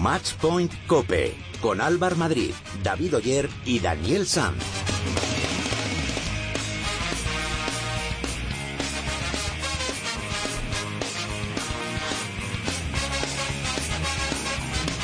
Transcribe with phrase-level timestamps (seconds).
[0.00, 2.54] Matchpoint Cope con Álvar Madrid,
[2.84, 4.62] David Oyer y Daniel Sanz.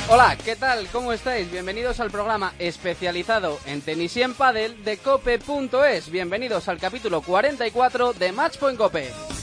[0.08, 0.86] Hola, ¿qué tal?
[0.92, 1.50] ¿Cómo estáis?
[1.50, 6.08] Bienvenidos al programa especializado en tenis y en pádel de cope.es.
[6.08, 9.33] Bienvenidos al capítulo 44 de Matchpoint Cope.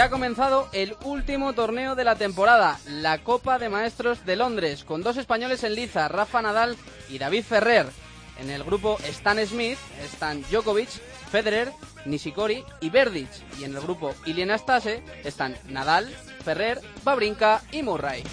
[0.00, 4.82] Ya ha comenzado el último torneo de la temporada, la Copa de Maestros de Londres,
[4.82, 6.78] con dos españoles en liza, Rafa Nadal
[7.10, 7.84] y David Ferrer.
[8.40, 10.88] En el grupo Stan Smith están Djokovic,
[11.30, 11.70] Federer,
[12.06, 13.28] Nishikori y Verdic.
[13.58, 16.08] Y en el grupo Iliana Stase están Nadal,
[16.46, 18.24] Ferrer, Babrinka y Murray.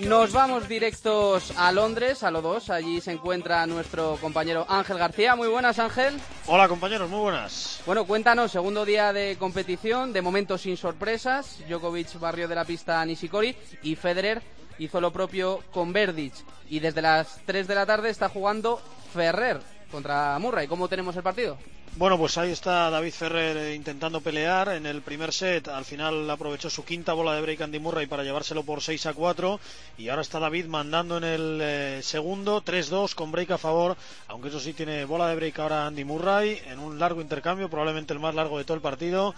[0.00, 2.70] Nos vamos directos a Londres, a los dos.
[2.70, 5.36] Allí se encuentra nuestro compañero Ángel García.
[5.36, 6.18] Muy buenas, Ángel.
[6.46, 7.82] Hola, compañeros, muy buenas.
[7.84, 11.58] Bueno, cuéntanos, segundo día de competición, de momento sin sorpresas.
[11.68, 14.42] Djokovic barrio de la pista a Nishikori y Federer
[14.78, 16.32] hizo lo propio con Verdic.
[16.70, 18.80] Y desde las 3 de la tarde está jugando
[19.12, 19.60] Ferrer
[19.90, 20.66] contra Murray.
[20.66, 21.58] ¿Cómo tenemos el partido?
[21.96, 25.66] Bueno, pues ahí está David Ferrer eh, intentando pelear en el primer set.
[25.66, 29.12] Al final aprovechó su quinta bola de break Andy Murray para llevárselo por 6 a
[29.12, 29.58] 4.
[29.98, 33.96] Y ahora está David mandando en el eh, segundo 3-2 con break a favor.
[34.28, 38.12] Aunque eso sí tiene bola de break ahora Andy Murray en un largo intercambio, probablemente
[38.12, 39.34] el más largo de todo el partido.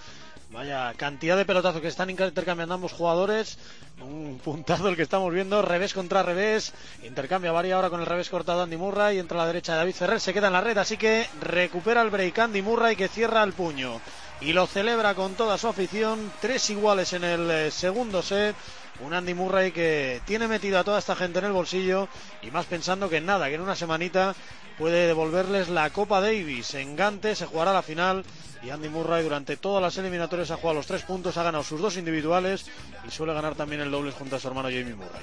[0.52, 3.56] Vaya cantidad de pelotazos que están intercambiando ambos jugadores.
[4.02, 6.74] Un puntazo el que estamos viendo, revés contra revés.
[7.04, 9.18] Intercambia varia ahora con el revés cortado Andy Murray.
[9.18, 12.02] Entra a la derecha de David Ferrer, se queda en la red, así que recupera
[12.02, 13.98] el break Andy Murray que cierra el puño.
[14.42, 16.30] Y lo celebra con toda su afición.
[16.42, 18.54] Tres iguales en el eh, segundo set.
[19.04, 22.08] Un Andy Murray que tiene metido a toda esta gente en el bolsillo
[22.42, 24.34] y más pensando que en nada, que en una semanita
[24.78, 26.74] puede devolverles la Copa Davis.
[26.74, 28.24] En Gante se jugará la final
[28.62, 31.80] y Andy Murray durante todas las eliminatorias ha jugado los tres puntos, ha ganado sus
[31.80, 32.66] dos individuales
[33.06, 35.22] y suele ganar también el doble junto a su hermano Jamie Murray.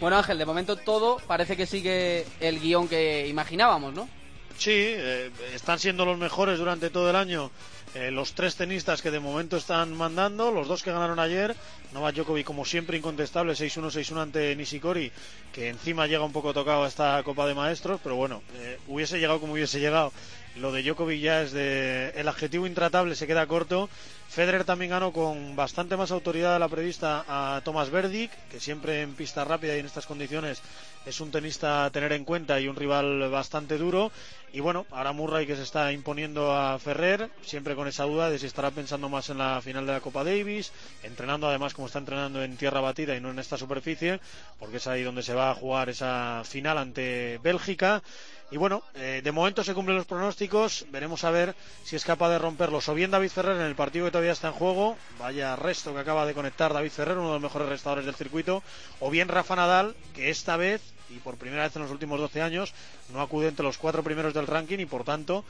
[0.00, 4.08] Bueno Ángel, de momento todo parece que sigue el guion que imaginábamos, ¿no?
[4.56, 7.50] Sí, eh, están siendo los mejores durante todo el año.
[7.94, 11.56] Eh, los tres tenistas que de momento están mandando, los dos que ganaron ayer,
[11.92, 15.10] Novak Djokovic como siempre incontestable, 6-1, 6-1 ante Nishikori,
[15.52, 19.18] que encima llega un poco tocado a esta Copa de Maestros, pero bueno, eh, hubiese
[19.18, 20.12] llegado como hubiese llegado.
[20.60, 23.88] Lo de Djokovic ya es de el adjetivo intratable se queda corto.
[24.28, 29.02] Federer también ganó con bastante más autoridad de la prevista a Thomas Verdic, que siempre
[29.02, 30.60] en pista rápida y en estas condiciones
[31.06, 34.10] es un tenista a tener en cuenta y un rival bastante duro.
[34.52, 38.38] Y bueno, ahora Murray que se está imponiendo a Ferrer, siempre con esa duda de
[38.38, 41.98] si estará pensando más en la final de la Copa Davis, entrenando además como está
[42.00, 44.20] entrenando en tierra batida y no en esta superficie,
[44.58, 48.02] porque es ahí donde se va a jugar esa final ante Bélgica.
[48.50, 50.86] Y bueno, eh, de momento se cumplen los pronósticos.
[50.90, 51.54] Veremos a ver
[51.84, 52.88] si es capaz de romperlos.
[52.88, 54.96] O bien David Ferrer en el partido que todavía está en juego.
[55.18, 58.62] Vaya resto que acaba de conectar David Ferrer, uno de los mejores restadores del circuito.
[59.00, 62.40] O bien Rafa Nadal, que esta vez, y por primera vez en los últimos 12
[62.40, 62.72] años,
[63.12, 65.44] no acude entre los cuatro primeros del ranking y por tanto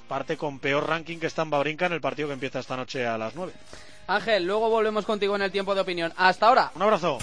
[0.00, 3.06] parte con peor ranking que está en Babrinka en el partido que empieza esta noche
[3.06, 3.52] a las 9.
[4.06, 6.12] Ángel, luego volvemos contigo en el tiempo de opinión.
[6.16, 6.72] Hasta ahora.
[6.74, 7.18] Un abrazo.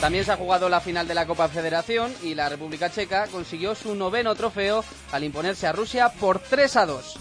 [0.00, 3.74] También se ha jugado la final de la Copa Federación y la República Checa consiguió
[3.74, 7.18] su noveno trofeo al imponerse a Rusia por 3 a 2.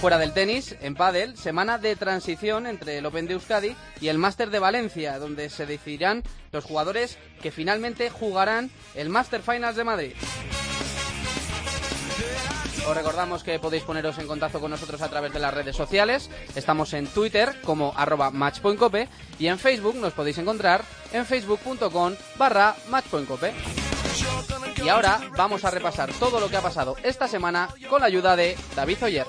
[0.00, 4.16] Fuera del tenis, en pádel, semana de transición entre el Open de Euskadi y el
[4.16, 9.84] Máster de Valencia, donde se decidirán los jugadores que finalmente jugarán el Master Finals de
[9.84, 10.12] Madrid.
[12.86, 16.28] Os recordamos que podéis poneros en contacto con nosotros a través de las redes sociales.
[16.54, 19.08] Estamos en Twitter como arroba matchpointcope
[19.38, 23.54] y en Facebook nos podéis encontrar en facebook.com barra matchpointcope.
[24.84, 28.36] Y ahora vamos a repasar todo lo que ha pasado esta semana con la ayuda
[28.36, 29.26] de David Oyer.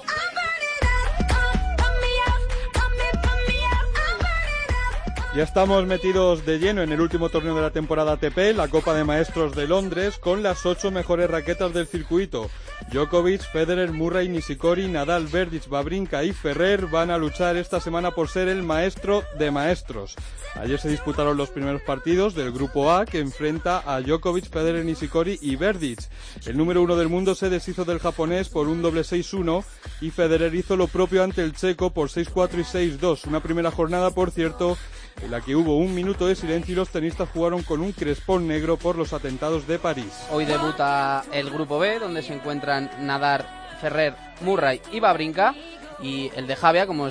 [5.35, 8.93] Ya estamos metidos de lleno en el último torneo de la temporada ATP, la Copa
[8.93, 12.49] de Maestros de Londres, con las ocho mejores raquetas del circuito.
[12.89, 18.29] Djokovic, Federer, Murray, Nishikori, Nadal, Verdic, Babrinka y Ferrer van a luchar esta semana por
[18.29, 20.15] ser el maestro de maestros.
[20.55, 25.37] Ayer se disputaron los primeros partidos del Grupo A que enfrenta a Djokovic, Federer, Nishikori
[25.41, 25.99] y Verdic.
[26.45, 29.65] El número uno del mundo se deshizo del japonés por un doble 6-1
[29.99, 33.27] y Federer hizo lo propio ante el checo por 6-4 y 6-2.
[33.27, 34.77] Una primera jornada, por cierto,
[35.21, 38.47] en la que hubo un minuto de silencio y los tenistas jugaron con un crespón
[38.47, 40.11] negro por los atentados de París.
[40.31, 43.45] Hoy debuta el Grupo B, donde se encuentran Nadar,
[43.81, 45.55] Ferrer, Murray y Babrinka.
[46.01, 47.09] Y el de Javia, como,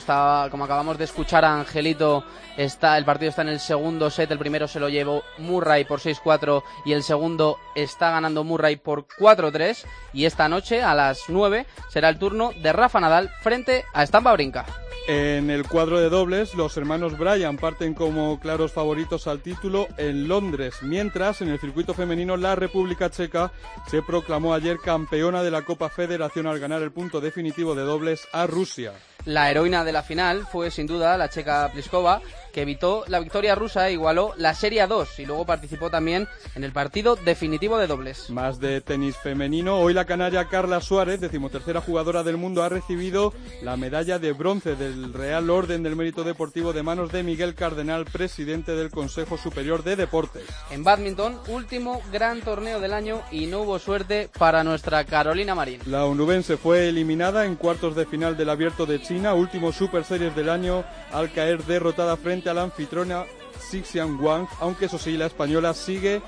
[0.51, 2.23] como acabamos de escuchar a Angelito,
[2.57, 4.31] está, el partido está en el segundo set.
[4.31, 9.07] El primero se lo llevó Murray por 6-4 y el segundo está ganando Murray por
[9.07, 9.85] 4-3.
[10.13, 14.23] Y esta noche, a las 9, será el turno de Rafa Nadal frente a Stan
[14.23, 14.67] Babrinka.
[15.07, 20.29] En el cuadro de dobles, los hermanos Bryan parten como claros favoritos al título en
[20.29, 23.53] Londres, mientras en el circuito femenino la República Checa
[23.87, 28.27] se proclamó ayer campeona de la Copa Federación al ganar el punto definitivo de dobles
[28.33, 28.95] a Rusia.
[29.25, 32.21] La heroína de la final fue sin duda la checa Pliskova,
[32.53, 36.63] que evitó la victoria rusa e igualó la Serie 2 y luego participó también en
[36.63, 38.31] el partido definitivo de dobles.
[38.31, 43.35] Más de tenis femenino, hoy la canaria Carla Suárez, decimotercera jugadora del mundo, ha recibido
[43.63, 48.05] la medalla de bronce del Real Orden del Mérito Deportivo de manos de Miguel Cardenal,
[48.05, 50.45] presidente del Consejo Superior de Deportes.
[50.71, 55.81] En badminton, último gran torneo del año y no hubo suerte para nuestra Carolina Marín.
[55.87, 60.35] La onubense fue eliminada en cuartos de final del Abierto de China, último Super Series
[60.35, 60.83] del año,
[61.13, 63.25] al caer derrotada frente a la anfitriona
[63.71, 66.21] Xixian Wang, aunque eso sí, la española sigue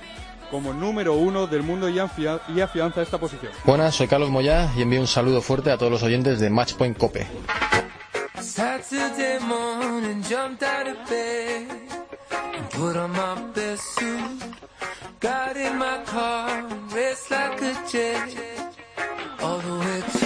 [0.53, 3.51] como número uno del mundo y, afia- y afianza esta posición.
[3.65, 6.97] Buenas, soy Carlos Moyá y envío un saludo fuerte a todos los oyentes de Matchpoint
[6.97, 7.27] Cope.
[15.19, 16.63] Got in my car,
[16.95, 18.37] raced like a jet
[19.43, 20.26] all the way to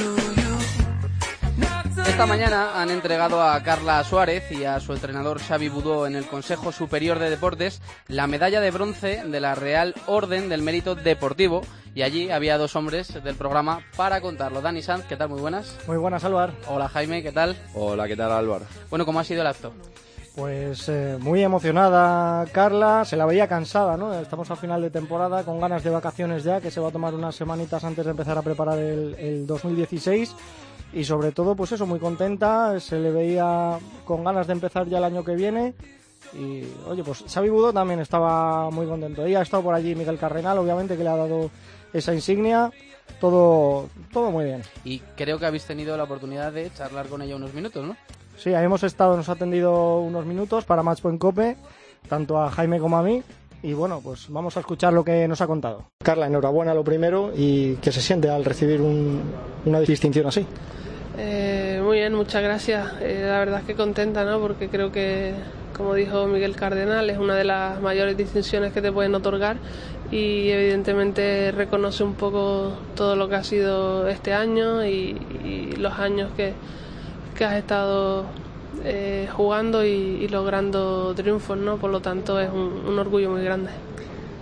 [1.97, 6.27] Esta mañana han entregado a Carla Suárez y a su entrenador Xavi Budó en el
[6.27, 11.63] Consejo Superior de Deportes la medalla de bronce de la Real Orden del Mérito Deportivo
[11.95, 14.61] y allí había dos hombres del programa para contarlo.
[14.61, 15.31] Dani Sanz, ¿qué tal?
[15.31, 15.77] Muy buenas.
[15.87, 16.53] Muy buenas, Álvaro.
[16.69, 17.57] Hola Jaime, ¿qué tal?
[17.75, 18.65] Hola, ¿qué tal Álvaro?
[18.89, 19.73] Bueno, ¿cómo ha sido el acto?
[20.37, 24.15] Pues eh, muy emocionada Carla, se la veía cansada, ¿no?
[24.15, 27.15] Estamos a final de temporada, con ganas de vacaciones ya, que se va a tomar
[27.15, 30.35] unas semanitas antes de empezar a preparar el, el 2016.
[30.93, 34.99] Y sobre todo, pues eso, muy contenta, se le veía con ganas de empezar ya
[34.99, 35.75] el año que viene.
[36.33, 39.27] Y oye, pues Xavi Budó también estaba muy contento.
[39.27, 41.51] Y ha estado por allí Miguel Carrenal, obviamente, que le ha dado
[41.93, 42.73] esa insignia.
[43.21, 44.63] Todo, todo muy bien.
[44.85, 47.97] Y creo que habéis tenido la oportunidad de charlar con ella unos minutos, ¿no?
[48.37, 51.57] Sí, ahí hemos estado, nos ha atendido unos minutos para Matchpoint Cope,
[52.09, 53.23] tanto a Jaime como a mí.
[53.63, 55.85] Y bueno, pues vamos a escuchar lo que nos ha contado.
[56.03, 59.21] Carla, enhorabuena lo primero y que se siente al recibir un-
[59.67, 60.47] una distinción así.
[61.19, 62.87] Eh, muy bien, muchas gracias.
[63.03, 64.41] Eh, la verdad es que contenta, ¿no?
[64.41, 65.35] Porque creo que,
[65.77, 69.57] como dijo Miguel Cardenal, es una de las mayores distinciones que te pueden otorgar
[70.11, 75.99] y evidentemente reconoce un poco todo lo que ha sido este año y, y los
[75.99, 76.55] años que,
[77.37, 78.25] que has estado
[78.85, 81.77] eh, jugando y, y logrando triunfos, ¿no?
[81.77, 83.71] Por lo tanto es un, un orgullo muy grande.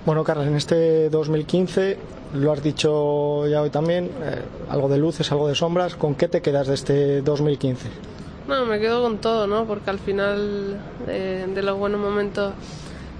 [0.07, 1.99] Bueno, Carla, en este 2015,
[2.35, 5.97] lo has dicho ya hoy también, eh, algo de luces, algo de sombras.
[5.97, 7.89] ¿Con qué te quedas de este 2015?
[8.49, 9.67] No, me quedo con todo, ¿no?
[9.67, 12.55] Porque al final eh, de los buenos momentos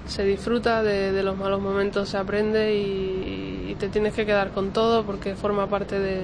[0.07, 4.49] se disfruta, de, de los malos momentos se aprende y, y te tienes que quedar
[4.49, 6.23] con todo porque forma parte de,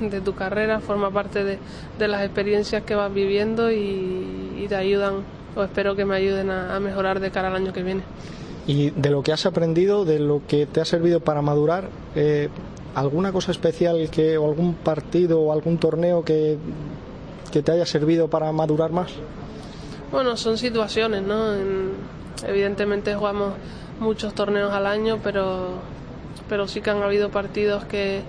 [0.00, 1.58] de tu carrera, forma parte de,
[1.98, 5.16] de las experiencias que vas viviendo y, y te ayudan,
[5.56, 8.02] o espero que me ayuden a, a mejorar de cara al año que viene.
[8.66, 12.48] Y de lo que has aprendido, de lo que te ha servido para madurar, eh,
[12.94, 16.56] ¿alguna cosa especial que, o algún partido o algún torneo que,
[17.52, 19.10] que te haya servido para madurar más?
[20.10, 21.54] Bueno, son situaciones, ¿no?
[21.54, 21.90] En-
[22.46, 23.52] evidentemente jugamos
[24.00, 25.68] muchos torneos al año, pero,
[26.48, 28.22] pero sí que han habido partidos que,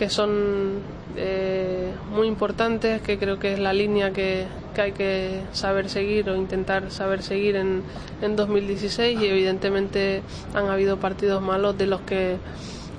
[0.00, 0.78] que son
[1.14, 6.30] eh, muy importantes, que creo que es la línea que, que hay que saber seguir
[6.30, 7.82] o intentar saber seguir en,
[8.22, 10.22] en 2016 y evidentemente
[10.54, 12.38] han habido partidos malos de los que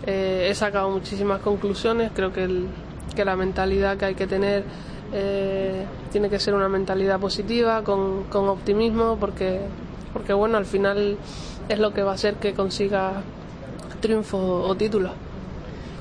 [0.05, 2.11] eh, he sacado muchísimas conclusiones.
[2.13, 2.67] Creo que, el-
[3.15, 4.63] que la mentalidad que hay que tener
[5.11, 9.61] eh, tiene que ser una mentalidad positiva, con, con optimismo, porque,
[10.13, 11.17] porque bueno, al final
[11.67, 13.23] es lo que va a hacer que consiga
[14.01, 15.13] triunfo o títulos.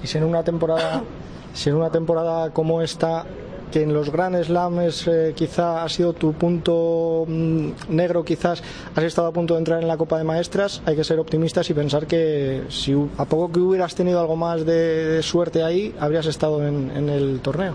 [0.02, 1.02] Y si en una temporada,
[1.54, 3.24] si en una temporada como esta,
[3.70, 8.62] que en los Grand Slams eh, quizá ha sido tu punto mm, negro, quizás
[8.94, 11.70] has estado a punto de entrar en la Copa de Maestras, hay que ser optimistas
[11.70, 15.94] y pensar que si a poco que hubieras tenido algo más de, de suerte ahí,
[16.00, 17.74] habrías estado en, en el torneo.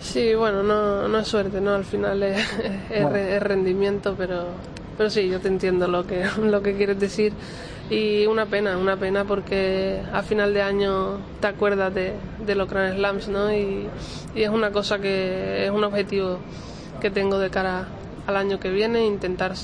[0.00, 1.74] Sí, bueno, no, no es suerte, ¿no?
[1.74, 2.38] Al final es,
[2.90, 3.16] es Bueno.
[3.16, 4.44] es rendimiento, pero,
[4.98, 7.32] pero sí, yo te entiendo lo que, lo que quieres decir.
[7.88, 12.14] Y una pena, una pena porque a final de año te acuerdas de,
[12.54, 13.50] los Grand Slams, ¿no?
[13.54, 13.86] Y,
[14.34, 16.38] es una cosa que es un objetivo
[17.00, 17.88] que tengo de cara
[18.26, 19.54] al año que viene, intentar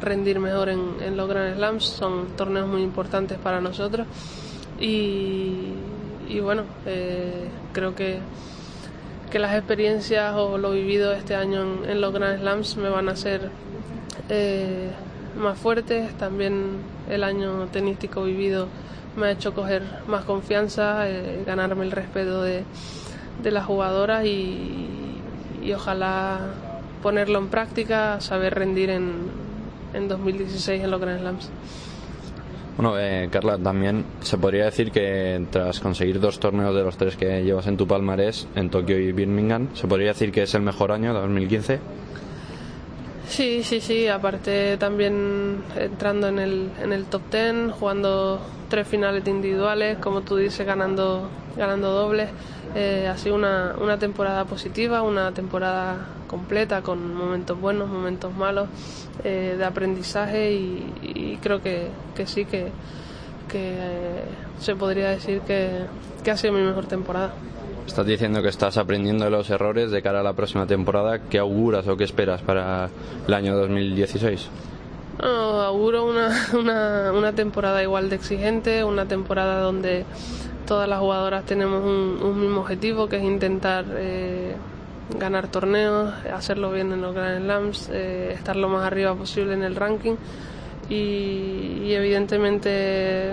[0.00, 1.84] rendir mejor en, los Grand Slams.
[1.84, 4.06] Son torneos muy importantes para nosotros.
[4.80, 5.74] Y,
[6.28, 8.18] y bueno, eh, creo que
[9.28, 13.10] que las experiencias o lo vivido este año en, en los Grand Slams me van
[13.10, 13.50] a hacer
[14.28, 14.90] eh,
[15.38, 16.12] más fuertes.
[16.14, 18.68] También el año tenístico vivido
[19.16, 22.64] me ha hecho coger más confianza, eh, ganarme el respeto de,
[23.42, 24.88] de las jugadoras y,
[25.74, 26.40] ojalá
[27.02, 29.12] ponerlo en práctica, saber rendir en,
[29.92, 31.50] en 2016 en los Grand Slams.
[32.78, 37.16] Bueno, eh, Carla, también se podría decir que tras conseguir dos torneos de los tres
[37.16, 40.62] que llevas en tu palmarés, en Tokio y Birmingham, se podría decir que es el
[40.62, 41.80] mejor año, 2015.
[43.28, 44.08] Sí, sí, sí.
[44.08, 50.36] Aparte también entrando en el, en el top ten, jugando tres finales individuales, como tú
[50.36, 52.30] dices, ganando, ganando dobles.
[52.74, 58.68] Eh, ha sido una, una temporada positiva, una temporada completa con momentos buenos, momentos malos
[59.24, 62.70] eh, de aprendizaje y, creo que, que sí que,
[63.48, 64.24] que eh,
[64.60, 65.70] se podría decir que,
[66.22, 67.32] que ha sido mi mejor temporada.
[67.88, 71.20] Estás diciendo que estás aprendiendo de los errores de cara a la próxima temporada.
[71.20, 72.90] ¿Qué auguras o qué esperas para
[73.26, 74.50] el año 2016?
[75.22, 76.04] No, auguro
[76.54, 80.04] una, una, temporada igual de exigente, una temporada donde
[80.66, 84.54] todas las jugadoras tenemos un, mismo objetivo, que es intentar eh,
[85.18, 89.62] ganar torneos, hacerlo bien en los Grand Slams, eh, estar lo más arriba posible en
[89.62, 90.14] el ranking
[90.90, 93.32] y, y evidentemente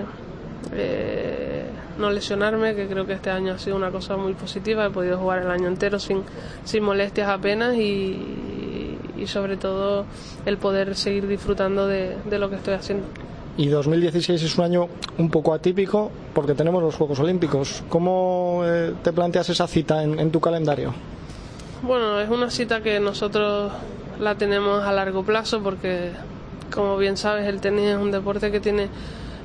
[0.72, 1.66] eh,
[1.98, 5.18] no lesionarme, que creo que este año ha sido una cosa muy positiva, he podido
[5.18, 6.22] jugar el año entero sin,
[6.64, 10.06] sin molestias apenas y, y sobre todo
[10.44, 13.06] el poder seguir disfrutando de, de lo que estoy haciendo.
[13.56, 17.82] Y 2016 es un año un poco atípico porque tenemos los Juegos Olímpicos.
[17.88, 20.92] ¿Cómo eh, te planteas esa cita en, en tu calendario?
[21.82, 23.72] Bueno, es una cita que nosotros
[24.20, 26.10] la tenemos a largo plazo porque,
[26.74, 28.88] como bien sabes, el tenis es un deporte que tiene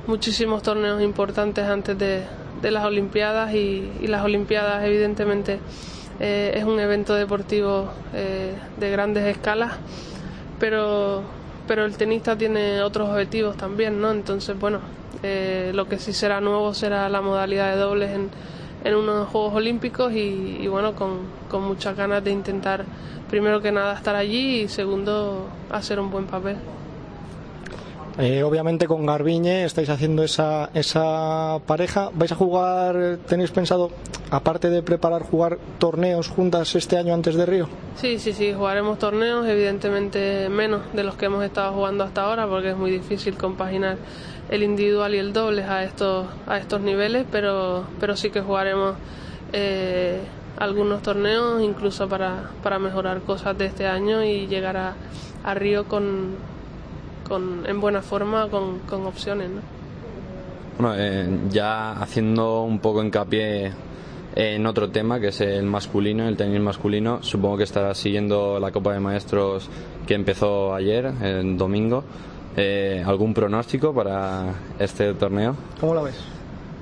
[0.06, 2.22] muchísimos torneos importantes antes de,
[2.62, 5.58] de las Olimpiadas y, y, las Olimpiadas evidentemente
[6.20, 9.72] eh, es un evento deportivo eh, de grandes escalas,
[10.60, 11.22] pero,
[11.66, 14.12] pero el tenista tiene otros objetivos también, ¿no?
[14.12, 14.78] Entonces, bueno,
[15.22, 18.30] eh, lo que sí será nuevo será la modalidad de dobles en,
[18.84, 21.18] en unos Juegos Olímpicos y, y bueno, con,
[21.50, 22.84] con muchas ganas de intentar,
[23.28, 26.56] primero que nada, estar allí y segundo, hacer un buen papel.
[28.18, 32.10] Eh, obviamente con Garbiñe estáis haciendo esa, esa pareja.
[32.14, 33.90] ¿Vais a jugar, tenéis pensado,
[34.30, 37.68] aparte de preparar, jugar torneos juntas este año antes de Río?
[37.96, 42.46] Sí, sí, sí, jugaremos torneos, evidentemente menos de los que hemos estado jugando hasta ahora,
[42.46, 43.96] porque es muy difícil compaginar
[44.50, 48.94] el individual y el doble a estos, a estos niveles, pero, pero sí que jugaremos
[49.54, 50.20] eh,
[50.58, 54.94] algunos torneos, incluso para, para mejorar cosas de este año y llegar a,
[55.44, 56.51] a Río con
[57.32, 59.48] con, en buena forma con, con opciones.
[59.48, 59.62] ¿no?
[60.78, 63.72] Bueno, eh, ya haciendo un poco hincapié
[64.34, 68.70] en otro tema que es el masculino, el tenis masculino, supongo que estarás siguiendo la
[68.70, 69.70] Copa de Maestros
[70.06, 72.04] que empezó ayer, el domingo.
[72.54, 75.56] Eh, ¿Algún pronóstico para este torneo?
[75.80, 76.22] ¿Cómo lo ves?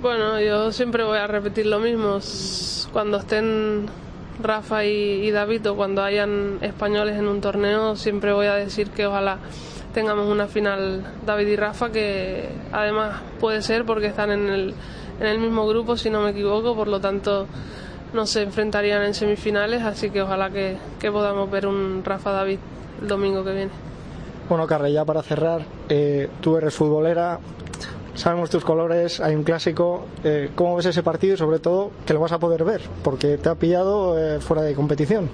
[0.03, 2.19] Bueno, yo siempre voy a repetir lo mismo.
[2.93, 3.87] Cuando estén
[4.43, 8.91] Rafa y, y David o cuando hayan españoles en un torneo, siempre voy a decir
[8.91, 9.39] que ojalá
[9.93, 14.75] tengamos una final David y Rafa que además puede ser porque están en el,
[15.21, 17.47] en el mismo grupo si no me equivoco por lo tanto
[18.13, 20.77] no se enfrentarían en semifinales así que ojalá que,
[21.11, 22.59] podamos ver un Rafa David
[23.03, 23.71] el domingo que viene
[24.49, 27.39] bueno Carla ya para cerrar eh, tú eres futbolera
[28.15, 30.07] sabemos tus colores, hay un clásico.
[30.25, 32.83] Eh, ¿Cómo ves ese partido y sobre todo que lo vas a poder ver?
[33.03, 35.31] Porque te ha pillado eh, fuera de competición.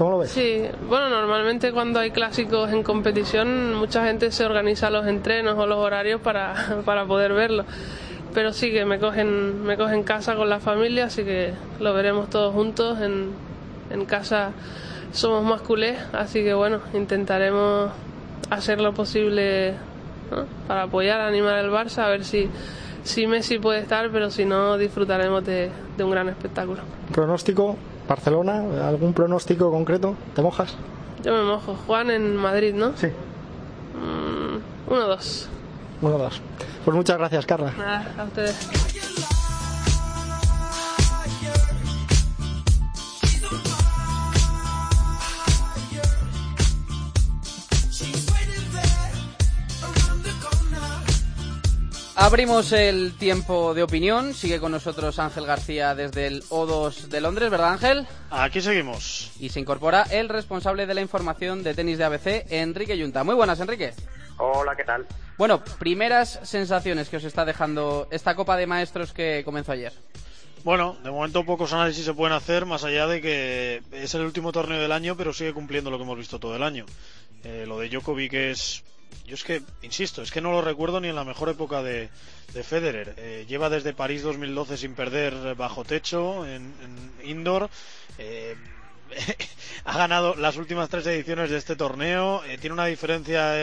[0.00, 0.30] ¿Cómo lo ves?
[0.30, 5.66] Sí, bueno, normalmente cuando hay clásicos en competición, mucha gente se organiza los entrenos o
[5.66, 6.54] los horarios para,
[6.86, 7.66] para poder verlo.
[8.32, 12.30] Pero sí que me cogen, me cogen casa con la familia, así que lo veremos
[12.30, 12.98] todos juntos.
[13.02, 13.32] En,
[13.90, 14.52] en casa
[15.12, 17.90] somos más culés, así que bueno, intentaremos
[18.48, 19.74] hacer lo posible
[20.30, 20.46] ¿no?
[20.66, 22.48] para apoyar, animar al Barça, a ver si,
[23.02, 26.80] si Messi puede estar, pero si no, disfrutaremos de, de un gran espectáculo.
[27.12, 27.76] ¿Pronóstico?
[28.10, 30.16] Barcelona, ¿algún pronóstico concreto?
[30.34, 30.74] ¿Te mojas?
[31.22, 31.76] Yo me mojo.
[31.86, 32.96] Juan en Madrid, ¿no?
[32.96, 33.06] Sí.
[33.06, 35.48] Mm, uno, dos.
[36.02, 36.42] Uno, dos.
[36.84, 37.72] Pues muchas gracias, Carla.
[37.78, 39.38] Nada, a ustedes.
[52.22, 54.34] Abrimos el tiempo de opinión.
[54.34, 58.06] Sigue con nosotros Ángel García desde el O2 de Londres, ¿verdad Ángel?
[58.30, 59.32] Aquí seguimos.
[59.40, 63.24] Y se incorpora el responsable de la información de tenis de ABC, Enrique Yunta.
[63.24, 63.94] Muy buenas, Enrique.
[64.36, 65.06] Hola, ¿qué tal?
[65.38, 69.94] Bueno, primeras sensaciones que os está dejando esta Copa de Maestros que comenzó ayer.
[70.62, 74.52] Bueno, de momento pocos análisis se pueden hacer, más allá de que es el último
[74.52, 76.84] torneo del año, pero sigue cumpliendo lo que hemos visto todo el año.
[77.44, 78.84] Eh, lo de Djokovic es
[79.24, 82.10] yo es que, insisto, es que no lo recuerdo ni en la mejor época de,
[82.52, 83.14] de Federer.
[83.16, 86.74] Eh, lleva desde París 2012 sin perder bajo techo, en,
[87.22, 87.70] indoor.
[88.18, 88.56] Eh,
[89.84, 93.54] ha ganado las últimas tres ediciones de este torneo, eh, tiene una diferencia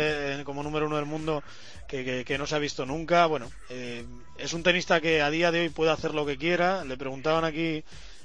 [0.44, 1.44] como número uno del mundo
[1.88, 3.26] que, que- no se ha visto nunca.
[3.28, 6.84] Bueno, es un tenista que a día de hoy puede hacer lo que quiera.
[6.84, 7.84] Le preguntaban aquí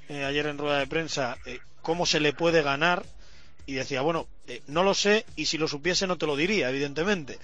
[0.08, 1.38] ayer en rueda de prensa
[1.80, 3.04] cómo se le puede ganar
[3.66, 6.70] y decía, bueno, eh, no lo sé y si lo supiese no te lo diría,
[6.70, 7.38] evidentemente.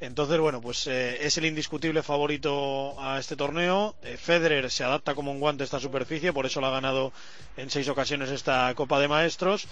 [0.00, 3.94] Entonces, bueno, pues eh, es el indiscutible favorito a este torneo.
[4.02, 7.12] Eh, Federer se adapta como un guante a esta superficie, por eso lo ha ganado
[7.56, 9.66] en seis ocasiones esta Copa de Maestros.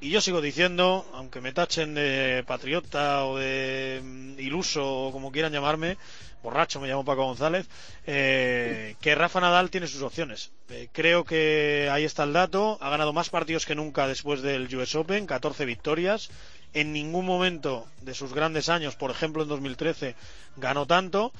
[0.00, 5.32] Y yo sigo diciendo, aunque me tachen de patriota o de mm, iluso o como
[5.32, 5.96] quieran llamarme,
[6.40, 7.66] borracho me llamo Paco González,
[8.06, 10.52] eh, que Rafa Nadal tiene sus opciones.
[10.68, 12.78] Eh, creo que ahí está el dato.
[12.80, 16.30] Ha ganado más partidos que nunca después del US Open, 14 victorias.
[16.74, 20.14] En ningún momento de sus grandes años, por ejemplo en 2013,
[20.58, 21.32] ganó tanto.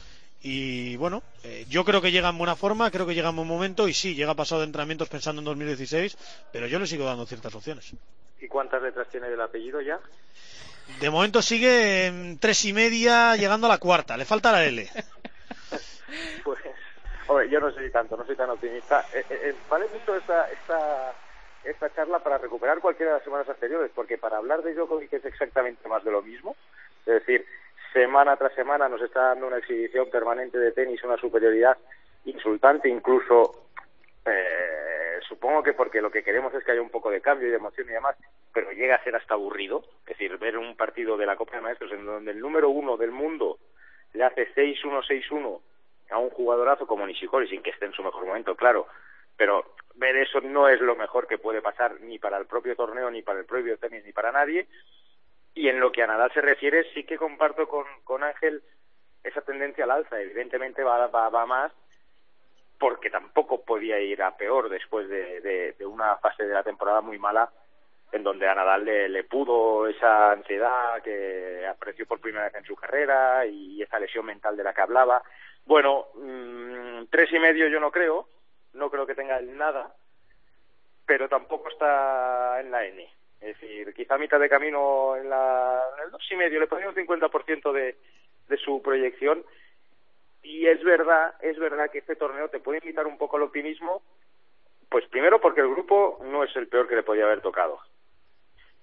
[0.42, 3.46] Y bueno, eh, yo creo que llega en buena forma, creo que llega en buen
[3.46, 6.16] momento y sí, llega pasado de entrenamientos pensando en 2016,
[6.52, 7.92] pero yo le sigo dando ciertas opciones.
[8.40, 9.98] ¿Y cuántas letras tiene del apellido ya?
[11.00, 14.88] De momento sigue en tres y media, llegando a la cuarta, le falta la L.
[16.42, 16.58] Pues,
[17.26, 19.04] hombre, yo no soy tanto, no soy tan optimista.
[19.12, 21.12] Eh, eh, eh, vale mucho esta, esta,
[21.62, 25.24] esta charla para recuperar cualquiera de las semanas anteriores, porque para hablar de Djokovic es
[25.26, 26.56] exactamente más de lo mismo.
[27.00, 27.44] Es decir,
[27.92, 31.76] semana tras semana nos está dando una exhibición permanente de tenis, una superioridad
[32.24, 33.68] insultante, incluso
[34.24, 37.50] eh, supongo que porque lo que queremos es que haya un poco de cambio y
[37.50, 38.16] de emoción y demás,
[38.52, 39.84] pero llega a ser hasta aburrido.
[40.00, 42.96] Es decir, ver un partido de la Copa de Maestros en donde el número uno
[42.96, 43.58] del mundo
[44.12, 45.60] le hace 6-1, 6-1
[46.10, 48.86] a un jugadorazo como Nishikori, sin que esté en su mejor momento, claro.
[49.36, 53.10] Pero ver eso no es lo mejor que puede pasar ni para el propio torneo,
[53.10, 54.66] ni para el propio tenis, ni para nadie.
[55.54, 58.62] Y en lo que a Nadal se refiere, sí que comparto con, con Ángel
[59.22, 60.20] esa tendencia al alza.
[60.20, 61.72] Evidentemente va, va, va más
[62.78, 67.18] porque tampoco podía ir a peor después de, de, una fase de la temporada muy
[67.18, 67.50] mala
[68.12, 72.74] en donde a Nadal le, pudo esa ansiedad que apreció por primera vez en su
[72.74, 75.22] carrera y esa lesión mental de la que hablaba.
[75.66, 78.28] Bueno, mmm, tres y medio yo no creo,
[78.74, 79.94] no creo que tenga nada,
[81.04, 83.02] pero tampoco está en la N.
[83.40, 87.72] Es decir, quizá mitad de camino en, la, dos y medio le ponía un 50%
[87.72, 87.96] de,
[88.48, 89.44] de su proyección
[90.48, 94.02] y es verdad, es verdad que este torneo te puede invitar un poco al optimismo,
[94.88, 97.78] pues primero porque el grupo no es el peor que le podía haber tocado.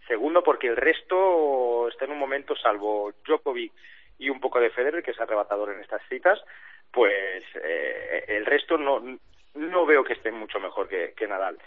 [0.08, 3.74] Segundo porque el resto está en un momento, salvo Djokovic
[4.20, 6.40] y un poco de Federer, que es arrebatador en estas citas,
[6.92, 9.02] pues eh, el resto no,
[9.56, 11.58] no veo que esté mucho mejor que, Nadal.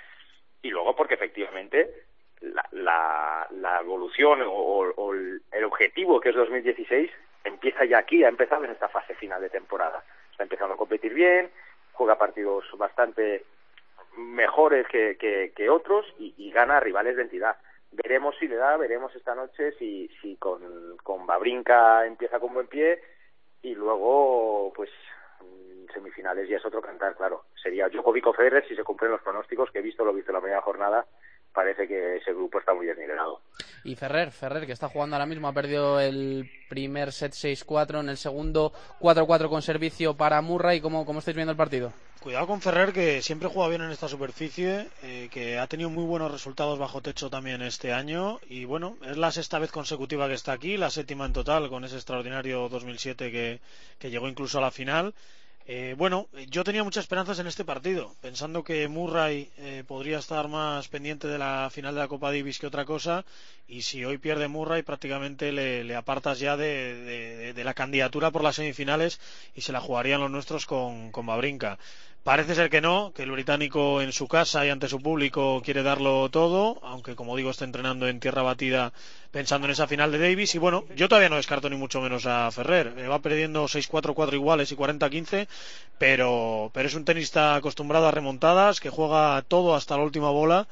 [0.62, 2.04] Y luego porque efectivamente
[2.42, 7.10] la, la, la evolución o, o, el objetivo que es 2016
[7.44, 10.02] empieza ya aquí, ha empezado en esta fase final de temporada.
[10.30, 11.50] Está empezando a competir bien,
[11.92, 13.44] juega partidos bastante
[14.16, 15.16] mejores que,
[15.54, 17.56] que, otros y, gana rivales de entidad.
[17.92, 22.66] Veremos si le da, veremos esta noche si, si con, con Babrinka empieza con buen
[22.66, 23.00] pie
[23.62, 24.90] y luego, pues,
[25.92, 27.44] semifinales ya es otro cantar, claro.
[27.62, 30.32] Sería Djokovic o Federer si se cumplen los pronósticos que he visto, lo he visto
[30.32, 31.06] la primera jornada,
[31.52, 33.40] parece que ese grupo está muy desnivelado.
[33.84, 38.08] Y Ferrer, Ferrer, que está jugando ahora mismo, ha perdido el primer set 6-4, en
[38.08, 40.80] el segundo 4-4 con servicio para Murray.
[40.80, 41.92] ¿Cómo, ¿Cómo estáis viendo el partido?
[42.20, 46.04] Cuidado con Ferrer, que siempre juega bien en esta superficie, eh, que ha tenido muy
[46.04, 48.40] buenos resultados bajo techo también este año.
[48.48, 51.84] Y bueno, es la sexta vez consecutiva que está aquí, la séptima en total, con
[51.84, 53.60] ese extraordinario 2007 que,
[54.00, 55.14] que llegó incluso a la final.
[55.70, 60.48] Eh, bueno, yo tenía muchas esperanzas en este partido, pensando que Murray eh, podría estar
[60.48, 63.26] más pendiente de la final de la Copa Davis que otra cosa,
[63.66, 69.20] y si hoy pierde Murray prácticamente le, apartas ya de, la candidatura por las semifinales
[69.54, 71.78] y se la jugarían los nuestros con, con Babrinka.
[72.24, 75.82] Parece ser que no, que el británico en su casa y ante su público quiere
[75.82, 78.92] darlo todo, aunque como digo está entrenando en tierra batida
[79.30, 80.54] pensando en esa final de Davis.
[80.54, 82.92] Y bueno, yo todavía no descarto ni mucho menos a Ferrer.
[82.92, 85.48] Me va perdiendo 6-4-4 iguales y 40-15,
[85.98, 90.68] pero, pero es un tenista acostumbrado a remontadas, que juega todo hasta la última bola.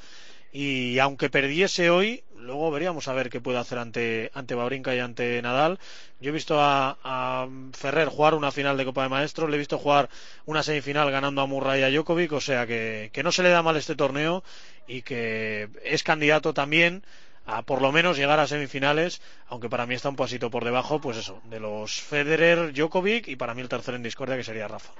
[0.59, 5.01] Y aunque perdiese hoy, luego veríamos a ver qué puede hacer ante, ante Babrinka y
[5.01, 5.79] ante Nadal.
[6.19, 9.59] Yo he visto a, a, Ferrer jugar una final de Copa de Maestros, le he
[9.59, 10.09] visto jugar
[10.47, 13.51] una semifinal ganando a Murray y a Djokovic, o sea que, que no se le
[13.51, 14.42] da mal este torneo
[14.87, 17.03] y que es candidato también
[17.45, 21.03] a por lo menos llegar a semifinales, aunque para mí está un pasito por debajo,
[21.03, 24.69] pues eso, de los Federer, Djokovic y para mí el tercero en discordia que sería
[24.69, 24.95] Rafa.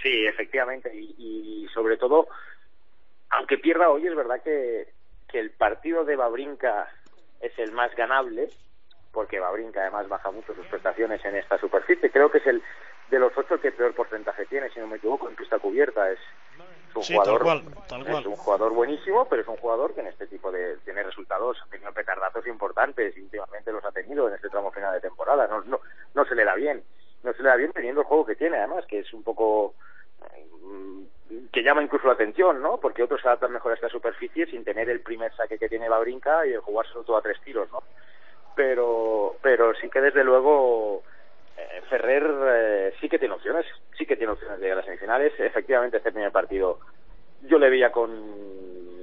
[0.00, 2.28] Sí, efectivamente, y sobre todo,
[3.30, 4.92] aunque pierda hoy, es verdad que,
[5.28, 6.88] que el partido de Babrinka
[7.40, 8.48] es el más ganable,
[9.12, 12.10] porque Babrinka además baja mucho sus prestaciones en esta superficie.
[12.10, 12.62] Creo que es el
[13.10, 16.10] de los ocho que peor porcentaje tiene, si no me equivoco, en pista cubierta.
[16.10, 16.18] Es
[16.94, 18.20] un Sí, jugador, tal cual, tal cual.
[18.22, 21.56] es un jugador buenísimo, pero es un jugador que en este tipo de tiene resultados,
[21.62, 25.46] ha tenido petardazos importantes, y últimamente los ha tenido en este tramo final de temporada.
[25.46, 25.80] No, no,
[26.14, 26.82] no se le da bien,
[27.22, 29.74] no se le da bien teniendo el juego que tiene, además, que es un poco
[31.52, 32.78] que llama incluso la atención, ¿no?
[32.78, 35.88] Porque otros se adaptan mejor a esta superficie sin tener el primer saque que tiene
[35.88, 37.82] Babrinka y el jugárselo todo a tres tiros, ¿no?
[38.54, 41.02] Pero, pero sí que desde luego
[41.56, 44.86] eh, Ferrer eh, sí que tiene opciones, sí que tiene opciones de llegar a las
[44.86, 45.32] semifinales.
[45.38, 46.80] Efectivamente, este primer partido
[47.42, 48.10] yo le veía con,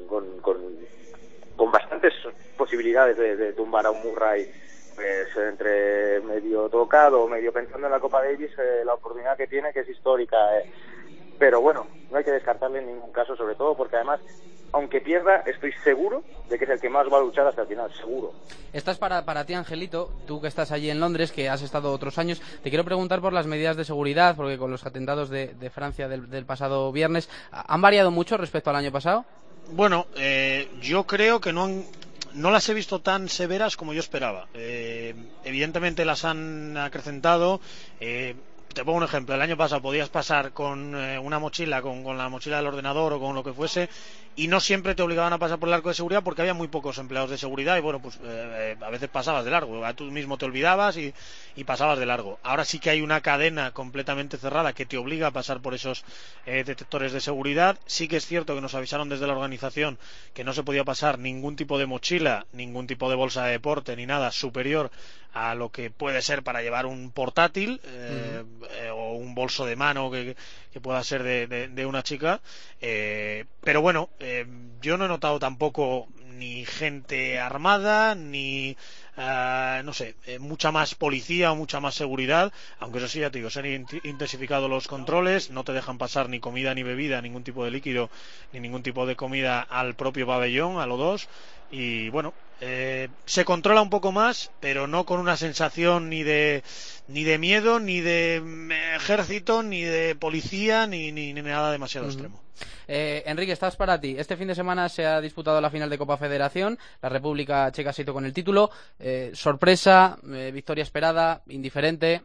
[0.08, 2.13] con, con, bastantes
[2.58, 4.49] posibilidades de, de tumbar a un Murray
[4.95, 9.73] pues entre medio tocado, medio pensando en la Copa Davis, eh, la oportunidad que tiene
[9.73, 10.38] que es histórica.
[10.58, 10.71] eh.
[11.38, 14.21] Pero bueno, no hay que descartarle en ningún caso, sobre todo porque además,
[14.71, 17.67] aunque pierda, estoy seguro de que es el que más va a luchar hasta el
[17.67, 18.32] final, seguro.
[18.71, 21.91] Esta es para, para ti, Angelito, tú que estás allí en Londres, que has estado
[21.91, 22.41] otros años.
[22.63, 26.08] Te quiero preguntar por las medidas de seguridad, porque con los atentados de, de Francia
[26.08, 29.26] del, del pasado viernes, ¿han variado mucho respecto al año pasado?
[29.71, 31.86] Bueno, eh, yo creo que no han,
[32.34, 34.48] no las he visto tan severas como yo esperaba.
[34.54, 37.62] Eh, evidentemente las han acrecentado.
[38.00, 38.36] Eh,
[38.75, 39.33] te pongo un ejemplo.
[39.33, 43.13] El año pasado podías pasar con eh, una mochila, con, con la mochila del ordenador
[43.13, 43.89] o con lo que fuese,
[44.35, 46.67] y no siempre te obligaban a pasar por el arco de seguridad porque había muy
[46.67, 49.81] pocos empleados de seguridad y bueno, pues eh, a veces pasabas de largo.
[49.95, 51.13] Tú mismo te olvidabas y,
[51.55, 52.38] y pasabas de largo.
[52.43, 56.03] Ahora sí que hay una cadena completamente cerrada que te obliga a pasar por esos
[56.45, 57.79] eh, detectores de seguridad.
[57.85, 59.97] Sí que es cierto que nos avisaron desde la organización
[60.33, 63.95] que no se podía pasar ningún tipo de mochila, ningún tipo de bolsa de deporte
[63.95, 64.91] ni nada superior
[65.33, 69.75] a lo que puede ser para llevar un portátil eh, eh, o un bolso de
[69.75, 70.36] mano que,
[70.82, 72.41] pueda ser de, de- una chica.
[72.82, 74.45] Eh, pero bueno, eh,
[74.82, 78.75] yo no he notado tampoco ni gente armada ni
[79.17, 83.30] ah, no sé, eh, mucha más policía o mucha más seguridad, aunque eso sí, ya
[83.32, 86.84] te digo, se han int- intensificado los controles, no te dejan pasar ni comida ni
[86.84, 88.10] bebida, ningún tipo de líquido,
[88.51, 91.30] ni ningún tipo de comida al propio pabellón, a los dos,
[91.69, 96.63] y bueno, eh, se controla un poco más, pero no con una sensación ni de
[97.07, 102.07] ni de miedo, ni de mm, ejército, ni de policía, ni, ni, ni nada demasiado
[102.07, 102.41] extremo.
[102.87, 104.15] Eh, Enrique, estás para ti.
[104.17, 106.77] Este fin de semana se ha disputado la final de Copa Federación.
[107.01, 108.69] La República Checa se hizo con el título.
[108.99, 112.21] Eh, sorpresa, eh, victoria esperada, indiferente.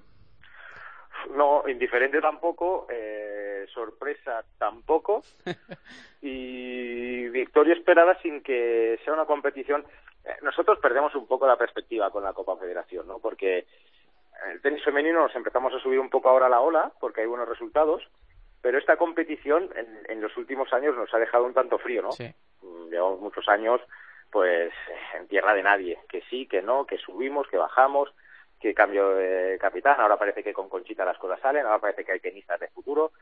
[1.34, 5.22] No, indiferente tampoco, eh, sorpresa tampoco
[6.22, 9.84] y victoria esperada sin que sea una competición.
[10.24, 13.18] eh, nosotros perdemos un poco la perspectiva con la Copa Federación, ¿no?
[13.18, 13.66] Porque
[14.50, 17.26] el tenis femenino nos empezamos a subir un poco ahora a la ola porque hay
[17.26, 18.02] buenos resultados,
[18.62, 22.12] pero esta competición en, en los últimos años nos ha dejado un tanto frío, ¿no?
[22.12, 22.32] Sí.
[22.62, 23.80] Mm, Llevamos muchos años,
[24.30, 24.72] pues,
[25.14, 28.12] en tierra de nadie, que sí, que no, que subimos, que bajamos,
[28.60, 32.12] que cambio de capitán, ahora parece que con Conchita las cosas salen, ahora parece que
[32.12, 33.12] hay tenistas de futuro,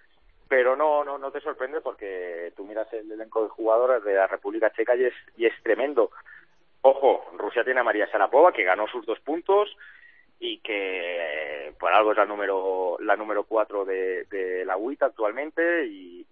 [0.49, 4.27] pero no, no, no te sorprende porque tú miras el elenco de jugadoras de la
[4.27, 6.11] República Checa y es, y es tremendo.
[6.81, 9.77] Ojo, Rusia tiene a María Sharapova que ganó sus dos puntos
[10.41, 14.27] y que por algo es la número la número cuatro de,
[14.65, 16.27] la UIT actualmente y-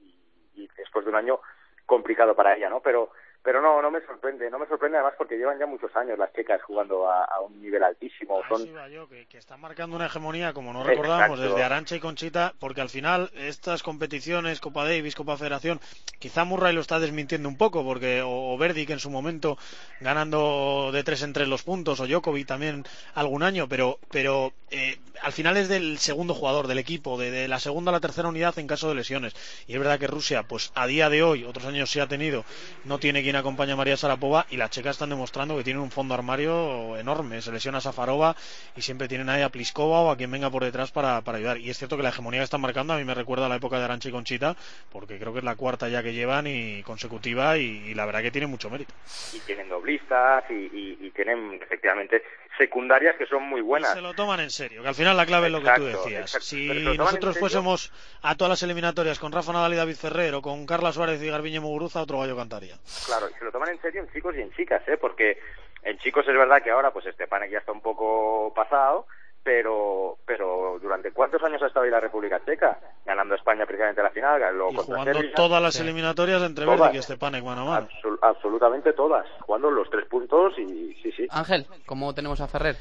[0.54, 1.40] y después de un año
[1.84, 2.80] complicado para ella, ¿no?
[2.80, 3.10] Pero
[3.46, 6.32] pero no no me sorprende, no me sorprende además porque llevan ya muchos años las
[6.32, 8.42] checas jugando a, a un nivel altísimo.
[8.48, 11.54] Son yo, que, que están marcando una hegemonía como no recordábamos Exacto.
[11.54, 15.78] desde Arancha y Conchita, porque al final estas competiciones, Copa Davis, Copa Federación,
[16.18, 19.56] quizá Murray lo está desmintiendo un poco, porque o, o Verdi que en su momento
[20.00, 22.82] ganando de tres en tres los puntos, o Djokovic también
[23.14, 27.46] algún año, pero pero eh, al final es del segundo jugador del equipo, de, de
[27.46, 29.36] la segunda a la tercera unidad en caso de lesiones.
[29.68, 32.44] Y es verdad que Rusia, pues a día de hoy, otros años sí ha tenido,
[32.84, 35.90] no tiene quien acompañe a María Sarapova y las checas están demostrando que tienen un
[35.90, 37.40] fondo armario enorme.
[37.42, 38.34] Se lesiona a Safarova
[38.76, 41.58] y siempre tienen ahí a Pliskova o a quien venga por detrás para, para ayudar.
[41.58, 43.56] Y es cierto que la hegemonía que están marcando a mí me recuerda a la
[43.56, 44.56] época de Arancha y Conchita,
[44.90, 48.30] porque creo que es la cuarta ya que llevan y consecutiva y, la verdad que
[48.30, 48.92] tiene mucho mérito.
[49.32, 52.22] y tienen doblistas y tienen efectivamente
[52.56, 53.92] secundarias que son muy buenas.
[53.92, 56.34] Se lo toman en serio, que al final la clave es lo que tú decías.
[56.34, 56.46] exacto.
[56.46, 57.92] Si nosotros fuésemos
[58.22, 61.28] a todas las eliminatorias con Rafa Nadal y David Ferrer o con Carla Suárez y
[61.28, 62.76] Garbiñe Muguruza, otro gallo cantaría.
[63.06, 64.96] Claro, y se lo toman en serio en chicos y en chicas, ¿eh?
[64.96, 65.38] Porque
[65.82, 69.06] en chicos es verdad que ahora pues Stepanek ya está un poco pasado,
[69.46, 74.10] pero pero durante cuántos años ha estado ahí la República Checa ganando España precisamente la
[74.10, 75.34] final, luego Y jugando Serbia.
[75.36, 76.80] todas las eliminatorias entre Todas.
[76.80, 76.98] Verdi
[77.38, 77.88] y mano a mano.
[78.02, 81.26] Absol- absolutamente todas, jugando los tres puntos y sí, sí.
[81.30, 82.76] Ángel, ¿cómo tenemos a Ferrer?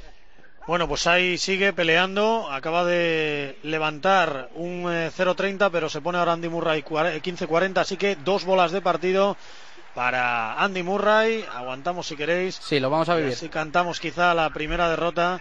[0.65, 6.33] Bueno, pues ahí sigue peleando, acaba de levantar un eh, 0-30, pero se pone ahora
[6.33, 9.37] Andy Murray cuare- 15-40, así que dos bolas de partido
[9.93, 11.45] para Andy Murray.
[11.53, 12.55] Aguantamos si queréis.
[12.55, 13.33] Sí, lo vamos a vivir.
[13.33, 15.39] así cantamos quizá la primera derrota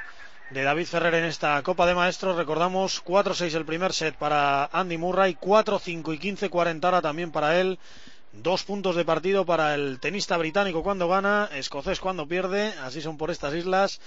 [0.50, 2.37] de David Ferrer en esta Copa de Maestros.
[2.37, 7.78] Recordamos 4-6 el primer set para Andy Murray, 4-5 y 15-40 ahora también para él.
[8.33, 13.16] Dos puntos de partido para el tenista británico cuando gana, escocés cuando pierde, así son
[13.16, 14.00] por estas islas.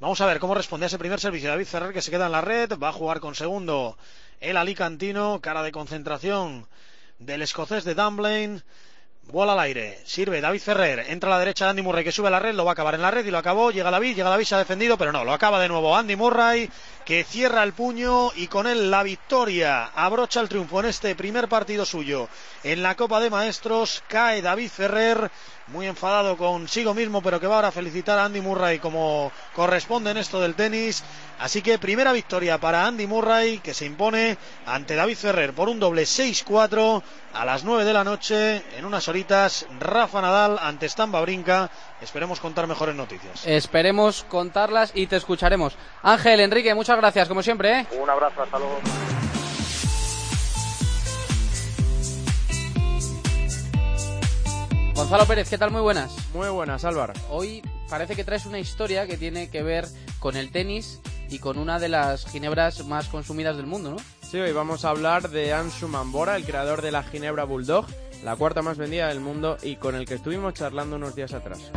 [0.00, 2.32] Vamos a ver cómo responde a ese primer servicio David Ferrer que se queda en
[2.32, 3.96] la red, va a jugar con segundo
[4.40, 6.66] el alicantino, cara de concentración
[7.18, 8.62] del escocés de Dunblane.
[9.30, 12.30] Bola al aire, sirve David Ferrer, entra a la derecha Andy Murray que sube a
[12.30, 14.30] la red, lo va a acabar en la red y lo acabó, llega David, llega
[14.30, 16.70] David, se ha defendido, pero no, lo acaba de nuevo Andy Murray
[17.04, 21.46] que cierra el puño y con él la victoria, abrocha el triunfo en este primer
[21.46, 22.26] partido suyo
[22.64, 25.30] en la Copa de Maestros, cae David Ferrer,
[25.68, 30.10] muy enfadado consigo mismo, pero que va ahora a felicitar a Andy Murray como corresponde
[30.10, 31.04] en esto del tenis.
[31.38, 35.78] Así que primera victoria para Andy Murray, que se impone ante David Ferrer por un
[35.78, 37.02] doble 6-4
[37.34, 38.62] a las 9 de la noche.
[38.76, 41.70] En unas horitas, Rafa Nadal ante Stamba Brinca.
[42.00, 43.44] Esperemos contar mejores noticias.
[43.44, 45.76] Esperemos contarlas y te escucharemos.
[46.04, 47.80] Ángel, Enrique, muchas gracias, como siempre.
[47.80, 47.86] ¿eh?
[48.00, 48.78] Un abrazo, hasta luego.
[54.94, 55.72] Gonzalo Pérez, ¿qué tal?
[55.72, 56.14] Muy buenas.
[56.32, 57.14] Muy buenas, Álvaro.
[57.28, 59.86] Hoy parece que traes una historia que tiene que ver
[60.20, 63.96] con el tenis y con una de las ginebras más consumidas del mundo, ¿no?
[64.22, 67.86] Sí, hoy vamos a hablar de Ansu Mambora, el creador de la ginebra Bulldog,
[68.24, 71.70] la cuarta más vendida del mundo y con el que estuvimos charlando unos días atrás.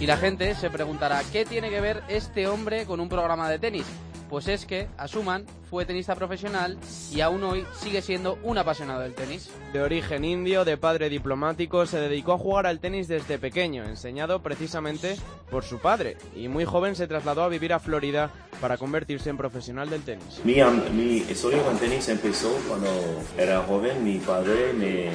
[0.00, 3.58] Y la gente se preguntará, ¿qué tiene que ver este hombre con un programa de
[3.58, 3.86] tenis?
[4.30, 6.78] Pues es que Asuman fue tenista profesional
[7.12, 9.50] y aún hoy sigue siendo un apasionado del tenis.
[9.72, 14.40] De origen indio, de padre diplomático, se dedicó a jugar al tenis desde pequeño, enseñado
[14.40, 15.16] precisamente
[15.50, 19.36] por su padre, y muy joven se trasladó a vivir a Florida para convertirse en
[19.36, 20.40] profesional del tenis.
[20.44, 22.88] Mi, historia con tenis empezó cuando
[23.36, 24.04] era joven.
[24.04, 25.08] Mi padre me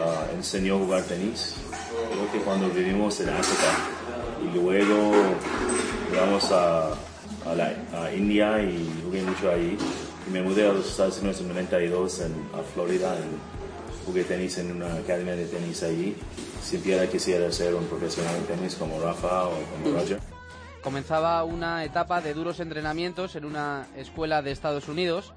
[0.00, 1.54] ah, enseñó a jugar tenis.
[2.10, 3.76] Creo que cuando vivimos en África.
[4.44, 5.12] Y luego
[6.10, 6.94] llegamos a,
[7.50, 9.76] a la a India y jugué mucho ahí.
[10.26, 13.16] Y me mudé a los Estados Unidos en 92 en, a Florida.
[13.16, 16.16] y jugué tenis en una academia de tenis allí.
[16.62, 20.20] Siempre quisiera ser un profesional de tenis como Rafa o como Roger.
[20.82, 25.32] Comenzaba una etapa de duros entrenamientos en una escuela de Estados Unidos,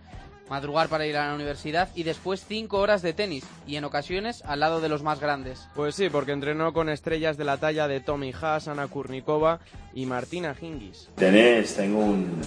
[0.49, 4.43] madrugar para ir a la universidad y después cinco horas de tenis y en ocasiones
[4.45, 5.67] al lado de los más grandes.
[5.75, 9.59] Pues sí, porque entrenó con estrellas de la talla de Tommy Haas, Ana Kurnikova
[9.93, 11.09] y Martina Hingis.
[11.15, 12.41] Tenis, tengo un,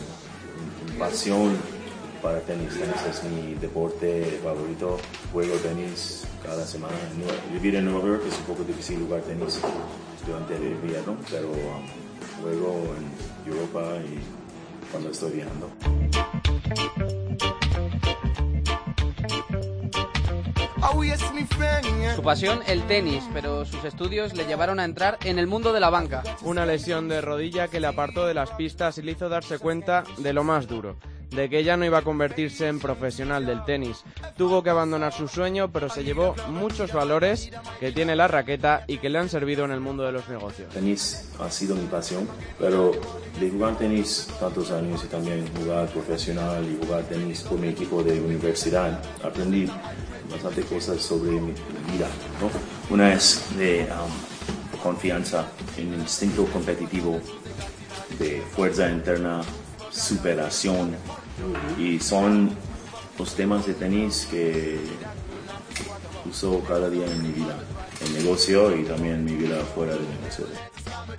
[0.89, 1.57] un pasión
[2.23, 2.73] para tenis.
[2.79, 4.99] Tenis es mi deporte favorito.
[5.33, 6.95] Juego tenis cada semana.
[7.53, 9.61] Vivir en Nueva York es un poco difícil jugar tenis
[10.27, 14.21] durante el invierno, pero um, juego en Europa y
[14.91, 15.71] cuando estoy viajando.
[22.15, 25.81] Su pasión, el tenis, pero sus estudios le llevaron a entrar en el mundo de
[25.81, 26.23] la banca.
[26.43, 30.05] Una lesión de rodilla que le apartó de las pistas y le hizo darse cuenta
[30.19, 30.97] de lo más duro,
[31.31, 34.05] de que ya no iba a convertirse en profesional del tenis.
[34.37, 38.99] Tuvo que abandonar su sueño, pero se llevó muchos valores que tiene la raqueta y
[38.99, 40.73] que le han servido en el mundo de los negocios.
[40.73, 42.29] Tenis ha sido mi pasión,
[42.61, 42.93] pero
[43.41, 48.05] de jugar tenis tantos años y también jugar profesional y jugar tenis por mi equipo
[48.05, 49.69] de universidad, aprendí
[50.33, 51.53] bastante cosas sobre mi
[51.93, 52.09] vida.
[52.41, 52.51] ¿no?
[52.91, 57.21] Una es de um, confianza, en instinto competitivo,
[58.19, 59.43] de fuerza interna,
[59.91, 60.97] superación,
[61.79, 62.51] y son
[63.19, 64.81] los temas de tenis que
[66.29, 67.59] uso cada día en mi vida,
[68.05, 70.47] en negocio y también en mi vida fuera del negocio.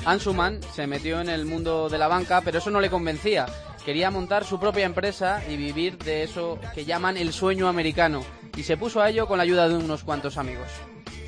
[0.06, 3.45] Ansuman se metió en el mundo de la banca, pero eso no le convencía.
[3.86, 8.23] Quería montar su propia empresa y vivir de eso que llaman el sueño americano.
[8.56, 10.68] Y se puso a ello con la ayuda de unos cuantos amigos.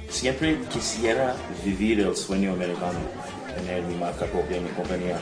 [0.10, 3.00] Siempre quisiera vivir el sueño americano,
[3.56, 5.18] tener mi marca propia, mi compañía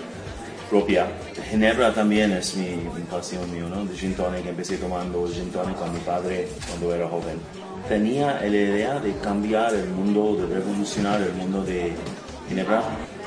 [0.69, 1.07] propia.
[1.49, 3.85] Ginebra también es mi, mi pasión mío, ¿no?
[3.85, 7.39] De gin tonic, empecé tomando gin tonic con mi padre cuando era joven.
[7.87, 11.93] Tenía la idea de cambiar el mundo, de revolucionar el mundo de
[12.49, 12.83] Ginebra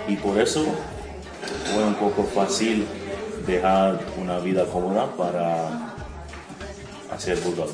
[0.07, 0.65] y por eso
[1.73, 2.87] fue un poco fácil
[3.47, 5.95] dejar una vida cómoda para
[7.11, 7.71] hacer bulldog.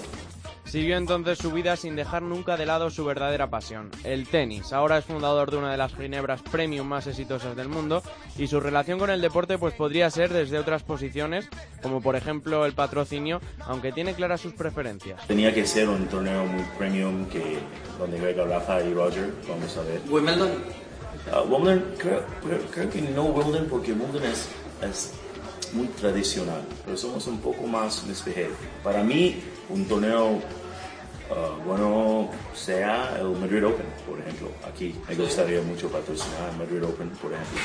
[0.72, 4.72] Siguió entonces su vida sin dejar nunca de lado su verdadera pasión, el tenis.
[4.72, 8.02] Ahora es fundador de una de las ginebras premium más exitosas del mundo
[8.38, 11.46] y su relación con el deporte pues podría ser desde otras posiciones,
[11.82, 15.26] como por ejemplo el patrocinio, aunque tiene claras sus preferencias.
[15.26, 17.58] Tenía que ser un torneo muy premium que
[17.98, 20.00] donde juega Rafa y Roger, vamos a ver.
[20.08, 20.52] Wimbledon.
[21.34, 24.48] Uh, Wimbledon, creo, creo- creo que no Wimbledon porque Wimbledon es,
[24.88, 25.12] es
[25.74, 28.54] muy tradicional, pero somos un poco más despejado.
[28.82, 29.36] Para mí,
[29.68, 30.40] un torneo
[31.32, 34.48] uh, bueno sea el Madrid Open, por ejemplo.
[34.68, 37.60] Aquí me gustaría mucho patrocinar el Madrid Open, por ejemplo.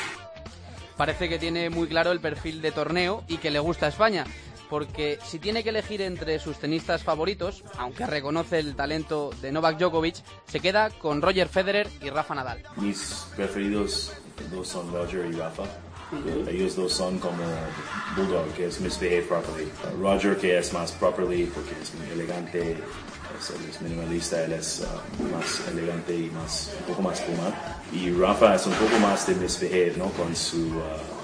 [0.96, 4.24] Parece que tiene muy claro el perfil de torneo y que le gusta España
[4.68, 9.78] porque si tiene que elegir entre sus tenistas favoritos, aunque reconoce el talento de Novak
[9.78, 12.62] Djokovic, se queda con Roger Federer y Rafa Nadal.
[12.76, 14.12] Mis preferidos
[14.50, 15.64] dos son Roger y Rafa.
[16.48, 17.42] Ellos dos son como
[18.16, 19.68] Bulldog, que es misbehave properly.
[20.00, 22.78] Roger, que es más properly porque es muy elegante,
[23.38, 27.52] es, él es minimalista, él es uh, más elegante y más, un poco más fumado.
[27.92, 30.06] Y Rafa es un poco más de misbehave, ¿no?
[30.10, 30.58] Con su...
[30.58, 31.18] Uh,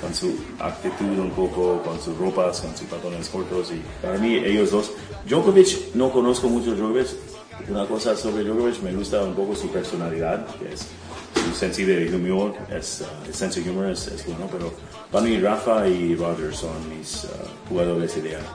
[0.00, 3.70] con su actitud un poco, con sus ropas, con sus pantalones cortos.
[3.70, 4.92] Y para mí, ellos dos.
[5.26, 7.08] Djokovic, no conozco mucho Djokovic.
[7.68, 10.86] Una cosa sobre Djokovic, me gusta un poco su personalidad, que es
[11.34, 14.72] su sentido de humor, es, uh, el sense de humor es, es, bueno, pero
[15.12, 17.26] para mí Rafa y Roger son mis
[17.68, 18.46] jugadores ideales.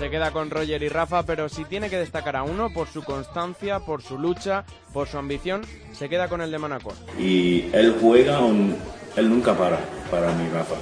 [0.00, 3.02] Se queda con Roger y Rafa, pero si tiene que destacar a uno por su
[3.02, 5.60] constancia, por su lucha, por su ambición,
[5.92, 6.94] se queda con el de Manacor.
[7.18, 8.78] Y él juega un,
[9.16, 9.78] él nunca para,
[10.10, 10.76] para mí, Rafa.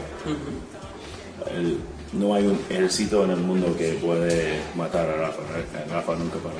[1.52, 1.80] Él,
[2.12, 5.42] no hay un ejército en el mundo que puede matar a Rafa.
[5.90, 6.54] Rafa nunca para.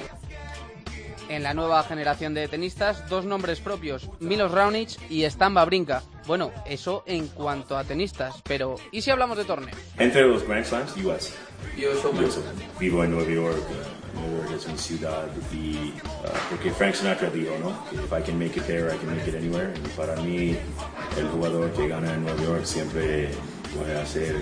[1.28, 6.02] En la nueva generación de tenistas, dos nombres propios, Milos Raonic y Stan Wawrinka.
[6.26, 9.78] Bueno, eso en cuanto a tenistas, pero ¿y si hablamos de torneos?
[9.96, 11.32] Entre los Grand Slams, US.
[12.80, 13.56] Vivo en Nueva York.
[13.58, 17.84] uh, Nueva York es mi ciudad y uh, porque Frank Sinatra dijo, ¿no?
[17.90, 19.72] Que if I can make it there, I can make it anywhere.
[19.84, 20.56] Y para mí,
[21.16, 23.30] el jugador que gana en Nueva York siempre
[23.76, 24.36] puede hacer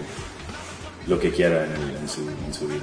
[1.07, 2.83] lo que quiera en, el- en su, en su vida.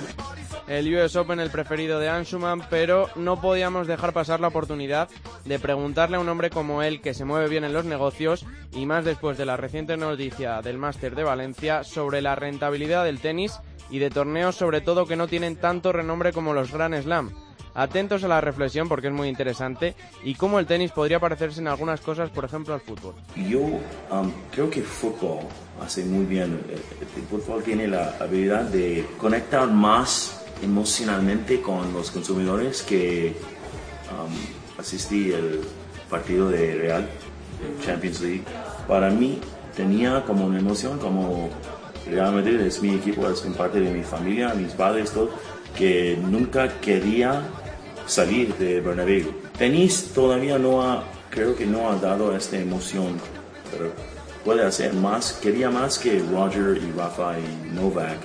[0.68, 5.10] El US Open el preferido de Anshuman, pero no podíamos dejar pasar la oportunidad
[5.44, 8.86] de preguntarle a un hombre como él que se mueve bien en los negocios y
[8.86, 13.60] más después de la reciente noticia del Máster de Valencia sobre la rentabilidad del tenis
[13.94, 17.30] y de torneos sobre todo que no tienen tanto renombre como los Grand Slam.
[17.76, 21.68] Atentos a la reflexión porque es muy interesante y cómo el tenis podría parecerse en
[21.68, 23.14] algunas cosas, por ejemplo, al fútbol.
[23.36, 25.42] Yo um, creo que el fútbol
[25.80, 26.60] hace muy bien.
[26.70, 33.36] El, el fútbol tiene la habilidad de conectar más emocionalmente con los consumidores que
[34.10, 35.60] um, asistí al
[36.10, 37.08] partido de Real,
[37.86, 38.44] Champions League.
[38.88, 39.40] Para mí
[39.76, 41.52] tenía como una emoción, como
[42.06, 45.30] Real Madrid es mi equipo, es una parte de mi familia, mis padres, todo,
[45.76, 47.42] que nunca quería
[48.06, 49.34] salir de Bernabéu.
[49.58, 53.20] Tenis todavía no ha, creo que no ha dado esta emoción,
[53.72, 53.92] pero
[54.44, 58.18] puede hacer más, quería más que Roger y Rafa y Novak.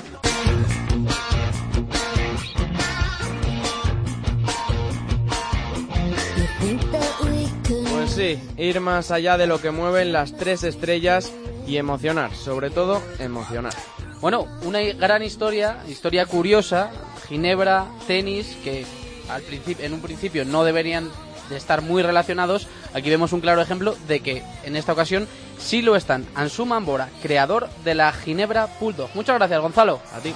[7.90, 11.32] Pues sí, ir más allá de lo que mueven las tres estrellas
[11.68, 13.74] y emocionar, sobre todo emocionar.
[14.20, 16.90] Bueno, una gran historia, historia curiosa,
[17.28, 18.86] Ginebra, tenis, que
[19.28, 21.08] al principio, en un principio no deberían
[21.50, 22.66] de estar muy relacionados.
[22.94, 25.28] Aquí vemos un claro ejemplo de que en esta ocasión
[25.58, 26.26] sí lo están.
[26.34, 29.10] Ansu Mambora, creador de la Ginebra Bulldog.
[29.14, 30.00] Muchas gracias, Gonzalo.
[30.14, 30.34] A ti.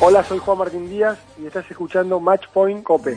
[0.00, 3.16] Hola, soy Juan Martín Díaz y estás escuchando Match Point Cope.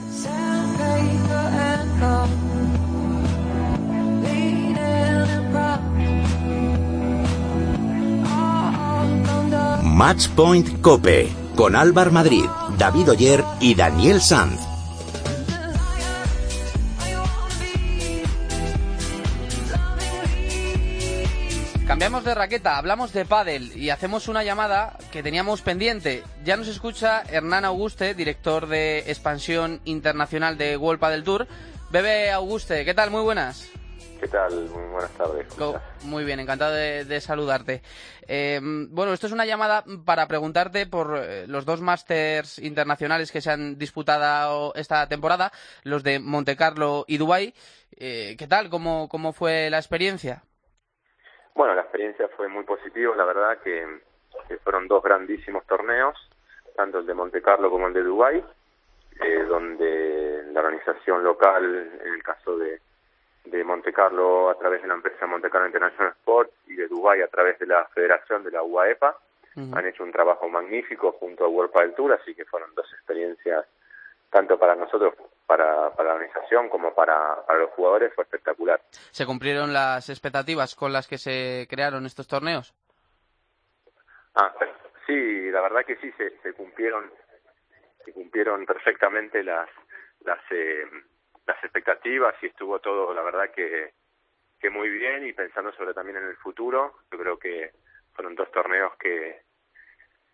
[9.97, 12.45] Match Point Cope con Álvar Madrid,
[12.77, 14.61] David Oyer y Daniel Sanz.
[21.87, 26.23] Cambiamos de raqueta, hablamos de pádel y hacemos una llamada que teníamos pendiente.
[26.45, 31.47] Ya nos escucha Hernán Auguste, director de expansión internacional de World Padel Tour.
[31.89, 33.09] Bebe Auguste, ¿qué tal?
[33.09, 33.67] Muy buenas.
[34.19, 34.53] ¿Qué tal?
[34.53, 35.47] Muy buenas tardes.
[36.03, 37.81] Muy bien, encantado de, de saludarte.
[38.27, 43.41] Eh, bueno, esto es una llamada para preguntarte por eh, los dos másters internacionales que
[43.41, 45.51] se han disputado esta temporada,
[45.83, 47.53] los de Monte Carlo y Dubái.
[47.95, 48.69] Eh, ¿Qué tal?
[48.69, 50.43] ¿Cómo, ¿Cómo fue la experiencia?
[51.55, 54.01] Bueno, la experiencia fue muy positiva, la verdad que,
[54.47, 56.15] que fueron dos grandísimos torneos,
[56.75, 58.43] tanto el de Monte Carlo como el de Dubái,
[59.19, 61.63] eh, donde la organización local,
[62.03, 62.79] en el caso de,
[63.49, 67.21] de Monte Carlo a través de la empresa Monte Carlo International Sport y de Dubái
[67.21, 69.17] a través de la federación de la UAEPA,
[69.73, 73.65] han hecho un trabajo magnífico junto a World Padel Tour, así que fueron dos experiencias
[74.29, 75.15] tanto para nosotros,
[75.47, 78.79] para, para la organización, como para, para los jugadores, fue espectacular.
[78.91, 82.75] ¿Se cumplieron las expectativas con las que se crearon estos torneos?
[84.35, 84.53] Ah,
[85.07, 87.09] sí, la verdad que sí, se, se cumplieron
[88.05, 89.67] se cumplieron perfectamente las
[90.23, 90.85] las eh,
[91.47, 93.93] las expectativas y estuvo todo, la verdad que
[94.59, 97.71] que muy bien y pensando sobre también en el futuro, yo creo que
[98.13, 99.41] fueron dos torneos que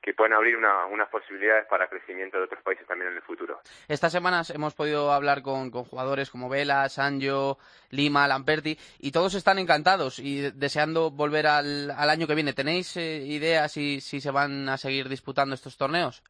[0.01, 3.61] que pueden abrir una, unas posibilidades para crecimiento de otros países también en el futuro.
[3.87, 7.57] Estas semanas hemos podido hablar con, con jugadores como Vela, Sancho,
[7.89, 12.51] Lima, Lamperti, y todos están encantados y deseando volver al, al año que viene.
[12.51, 16.21] ¿Tenéis eh, idea si, si se van a seguir disputando estos torneos?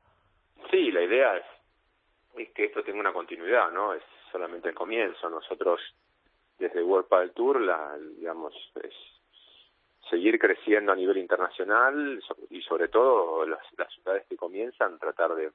[0.69, 1.45] Sí, la idea es,
[2.37, 3.95] es que esto tenga una continuidad, ¿no?
[3.95, 4.03] Es
[4.33, 5.29] solamente el comienzo.
[5.29, 5.79] Nosotros,
[6.59, 8.53] desde World Padel Tour, la, digamos,
[8.83, 8.93] es
[10.09, 15.51] seguir creciendo a nivel internacional y sobre todo las, las ciudades que comienzan, tratar de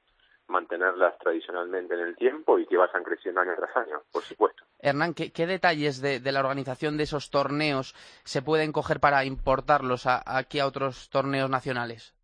[0.47, 4.63] mantenerlas tradicionalmente en el tiempo y que vayan creciendo año tras año, por supuesto.
[4.79, 9.23] Hernán, ¿qué, qué detalles de, de la organización de esos torneos se pueden coger para
[9.25, 12.15] importarlos a- aquí a otros torneos nacionales?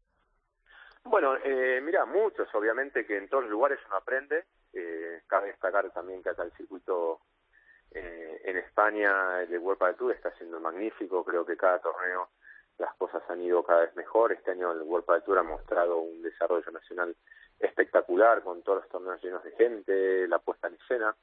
[1.03, 4.45] Bueno, eh, mira, muchos, obviamente que en todos los lugares uno aprende.
[4.75, 7.21] Eh, cabe destacar también que acá el circuito
[7.91, 11.23] eh, en España, el de World Padel Tour, está siendo magnífico.
[11.23, 12.29] Creo que cada torneo
[12.77, 14.33] las cosas han ido cada vez mejor.
[14.33, 17.15] Este año el World Padel Tour ha mostrado un desarrollo nacional
[17.57, 21.15] espectacular con todos los torneos llenos de gente, la puesta en escena.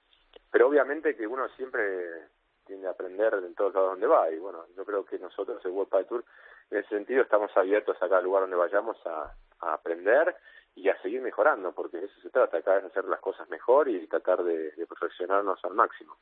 [0.51, 2.29] Pero obviamente que uno siempre
[2.65, 4.31] tiende a aprender en todos lados donde va.
[4.31, 6.25] Y bueno, yo creo que nosotros, el World Padel Tour,
[6.71, 9.31] en ese sentido estamos abiertos a cada lugar donde vayamos a
[9.61, 10.35] aprender
[10.75, 13.89] y a seguir mejorando, porque de eso se trata, cada vez hacer las cosas mejor
[13.89, 16.17] y tratar de, de perfeccionarnos al máximo.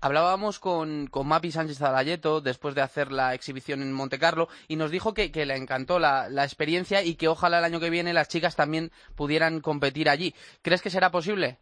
[0.00, 4.76] Hablábamos con, con Mapi Sánchez Zalayeto después de hacer la exhibición en Monte Carlo y
[4.76, 7.88] nos dijo que, que le encantó la, la experiencia y que ojalá el año que
[7.90, 10.34] viene las chicas también pudieran competir allí.
[10.62, 11.58] ¿Crees que será posible?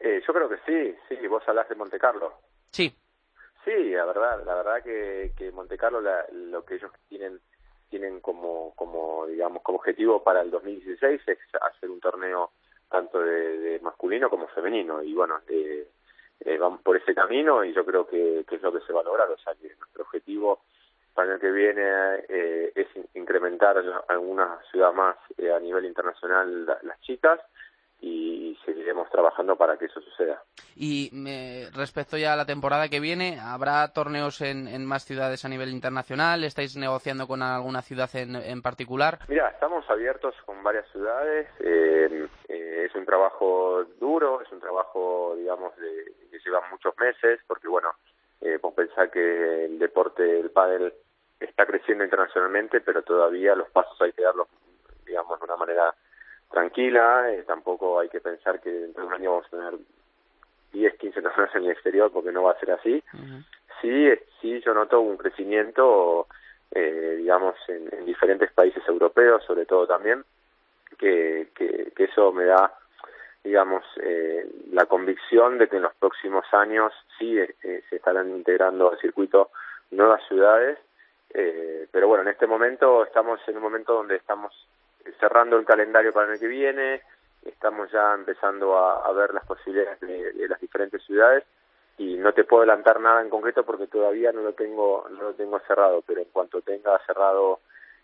[0.00, 2.34] Eh, yo creo que sí, sí, vos hablas de Monte Carlo.
[2.70, 2.94] Sí.
[3.64, 7.40] Sí, la verdad, la verdad que, que Monte Carlo la- lo que ellos tienen
[7.90, 12.52] tienen como como digamos como objetivo para el 2016 es hacer un torneo
[12.88, 15.02] tanto de, masculino como femenino.
[15.02, 15.88] Y bueno eh,
[16.40, 19.00] eh, vamos por ese camino y yo creo que, que es lo que se va
[19.00, 19.30] a lograr.
[19.30, 20.60] O sea que nuestro objetivo
[21.14, 21.82] para el año que viene
[22.28, 27.00] eh, es in- incrementar en la- alguna ciudad más eh, a nivel internacional la- las
[27.02, 27.40] chicas
[28.00, 30.42] y seguiremos trabajando para que eso suceda.
[30.76, 31.10] Y
[31.74, 35.70] respecto ya a la temporada que viene, ¿habrá torneos en, en más ciudades a nivel
[35.70, 36.44] internacional?
[36.44, 39.18] ¿Estáis negociando con alguna ciudad en, en particular?
[39.28, 41.48] Mira, estamos abiertos con varias ciudades.
[41.60, 47.40] eh, eh, es un trabajo duro, es un trabajo, digamos, de, que lleva muchos meses,
[47.46, 47.90] porque bueno,
[48.40, 50.92] eh, vos pensás que el deporte del pádel
[51.38, 54.48] está creciendo internacionalmente, pero todavía los pasos hay que darlos,
[55.06, 55.94] digamos, de una manera
[56.50, 57.30] tranquila.
[57.32, 59.74] eh, tampoco hay que pensar que dentro de un año vamos a tener
[60.72, 63.02] 10, 15 torneos en el exterior, porque no va a ser así.
[63.80, 66.26] Sí, eh, sí, yo noto un crecimiento,
[66.70, 70.24] eh, digamos, en, en diferentes países europeos, sobre todo también,
[70.98, 72.74] que, que, que eso me da,
[73.42, 78.28] digamos, eh, la convicción de que en los próximos años sí eh, eh, se estarán
[78.30, 79.50] integrando al circuito
[79.90, 80.78] nuevas ciudades,
[81.32, 84.52] eh, pero bueno, en este momento estamos en un momento donde estamos
[85.18, 87.02] cerrando el calendario para el año que viene,
[87.44, 91.44] estamos ya empezando a, a ver las posibilidades de, las diferentes ciudades
[91.98, 95.34] y no te puedo adelantar nada en concreto porque todavía no lo tengo no lo
[95.34, 97.60] tengo cerrado pero en cuanto tenga cerrado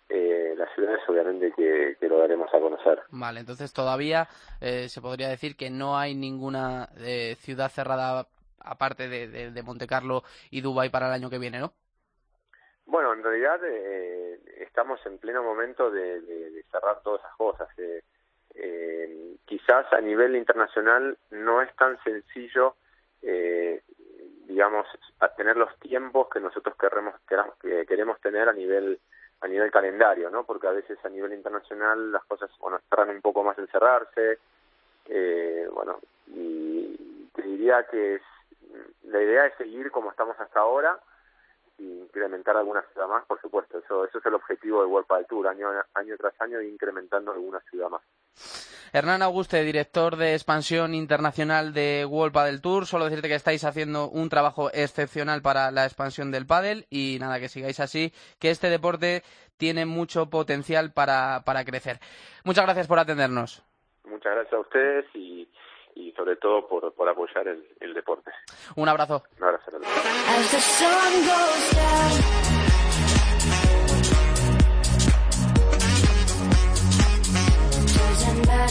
[0.09, 4.29] eh, las ciudades obviamente que, lo daremos a conocer Vale, entonces todavía
[4.61, 8.27] eh, se podría decir que no hay ninguna eh, ciudad cerrada
[8.61, 11.73] aparte de, de, de Monte Carlo y Dubái para el año que viene, ¿no?
[12.87, 18.03] Bueno en realidad eh, estamos en pleno momento de, de- cerrar todas esas cosas eh,
[18.55, 22.77] eh, quizás a nivel internacional no es tan sencillo
[23.23, 23.83] eh,
[24.47, 24.87] digamos
[25.37, 27.15] tener los tiempos que nosotros queremos
[27.61, 28.99] que queremos tener a nivel
[29.41, 33.23] a nivel calendario no porque a veces a nivel internacional las cosas bueno tardan un
[33.23, 34.39] poco más en cerrarse
[35.07, 38.23] eh, bueno y te diría que es,
[39.05, 40.99] la idea es seguir como estamos hasta ahora
[41.79, 45.27] y incrementar alguna ciudad más por supuesto eso eso es el objetivo de World Padel
[45.27, 48.03] Tour año año tras año ir incrementando alguna ciudad más
[48.93, 52.87] Hernán Auguste, director de expansión internacional de World Padel Tour.
[52.87, 57.41] Solo decirte que estáis haciendo un trabajo excepcional para la expansión del pádel y nada,
[57.41, 59.23] que sigáis así, que este deporte
[59.59, 61.99] tiene mucho potencial para, para crecer.
[62.45, 63.63] Muchas gracias por atendernos.
[64.05, 65.49] muchas gracias a ustedes y,
[65.97, 68.31] y sobre todo por, por apoyar el, el deporte
[68.77, 69.25] Un abrazo.
[69.39, 69.71] un abrazo.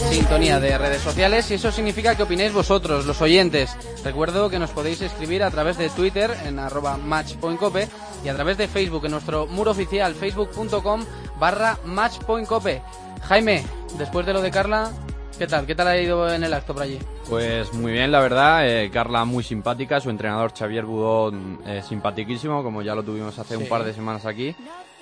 [0.09, 3.75] Sintonía de redes sociales y eso significa que opinéis vosotros, los oyentes.
[4.03, 7.87] Recuerdo que nos podéis escribir a través de Twitter en arroba matchpointcope
[8.23, 11.05] y a través de Facebook en nuestro muro oficial facebook.com
[11.39, 12.81] barra matchpointcope.
[13.23, 13.63] Jaime,
[13.97, 14.91] después de lo de Carla,
[15.37, 15.65] ¿qué tal?
[15.65, 16.99] ¿Qué tal ha ido en el acto por allí?
[17.29, 18.67] Pues muy bien, la verdad.
[18.67, 23.55] eh, Carla muy simpática, su entrenador Xavier Budón eh, simpaticísimo, como ya lo tuvimos hace
[23.57, 23.63] Sí.
[23.63, 24.55] un par de semanas aquí.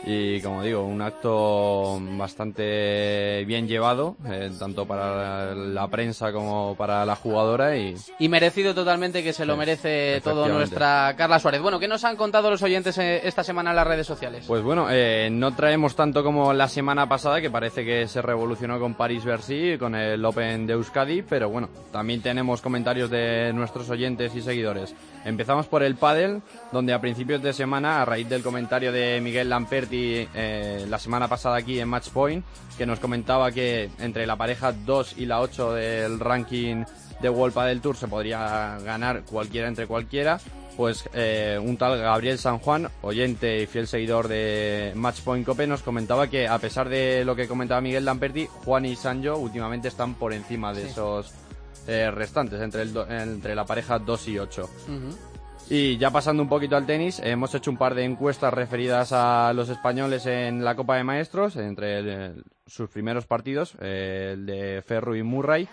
[0.05, 7.05] Y como digo, un acto bastante bien llevado, eh, tanto para la prensa como para
[7.05, 11.61] la jugadora y, Y merecido totalmente que se lo merece todo nuestra Carla Suárez.
[11.61, 14.45] Bueno, ¿qué nos han contado los oyentes eh, esta semana en las redes sociales?
[14.47, 18.79] Pues bueno, eh, no traemos tanto como la semana pasada, que parece que se revolucionó
[18.79, 24.35] con París-Bercy, con el Open de Euskadi, pero bueno, también tenemos comentarios de nuestros oyentes
[24.35, 24.93] y seguidores.
[25.25, 29.49] Empezamos por el pádel, donde a principios de semana, a raíz del comentario de Miguel
[29.49, 32.43] Lamperti eh, la semana pasada aquí en Match Point,
[32.77, 36.83] que nos comentaba que entre la pareja 2 y la 8 del ranking
[37.21, 40.39] de World Padel Tour se podría ganar cualquiera entre cualquiera,
[40.75, 45.83] pues eh, un tal Gabriel San Juan, oyente y fiel seguidor de Matchpoint Cope, nos
[45.83, 50.15] comentaba que a pesar de lo que comentaba Miguel Lamperti, Juan y Sancho últimamente están
[50.15, 50.87] por encima de Sí.
[50.89, 51.31] esos
[51.87, 54.63] eh, restantes, entre, el do- entre la pareja 2 y 8.
[54.63, 55.17] Ujú.
[55.69, 59.53] Y ya pasando un poquito al tenis, hemos hecho un par de encuestas referidas a
[59.53, 64.81] los españoles en la Copa de Maestros, entre el- sus primeros partidos, eh, el de
[64.85, 65.67] Ferru y Murray,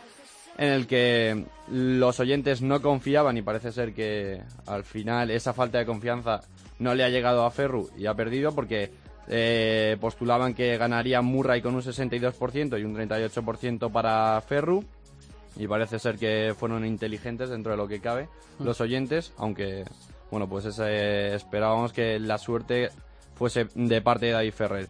[0.59, 5.79] en el que los oyentes no confiaban y parece ser que al final esa falta
[5.79, 6.41] de confianza
[6.79, 8.91] no le ha llegado a Ferru y ha perdido porque
[9.29, 14.85] eh, postulaban que ganaría Murray con un 62% y un 38% para Ferru
[15.57, 18.29] y parece ser que fueron inteligentes dentro de lo que cabe
[18.59, 18.65] Mm.
[18.65, 19.85] los oyentes, aunque
[20.31, 22.91] bueno, pues ese- esperábamos que la suerte
[23.35, 24.87] fuese de parte de David Ferrer.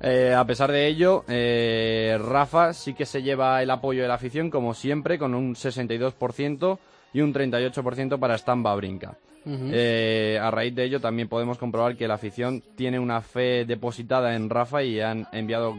[0.00, 4.14] Eh, a pesar de ello, eh, Rafa sí que se lleva el apoyo de la
[4.14, 6.78] afición, como siempre, con un 62%
[7.14, 9.16] y un 38% para Stan Babrinka.
[9.46, 9.68] Ujú.
[9.72, 14.34] Eh, a raíz de ello también podemos comprobar que la afición tiene una fe depositada
[14.34, 15.74] en Rafa y han enviado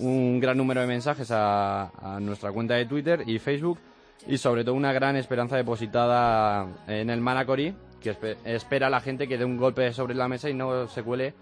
[0.00, 3.78] un gran número de mensajes a, a nuestra cuenta de Twitter y Facebook
[4.26, 9.00] y sobre todo una gran esperanza depositada en el Manacori que espe- espera a la
[9.00, 11.34] gente que dé un golpe sobre la mesa y no se cuele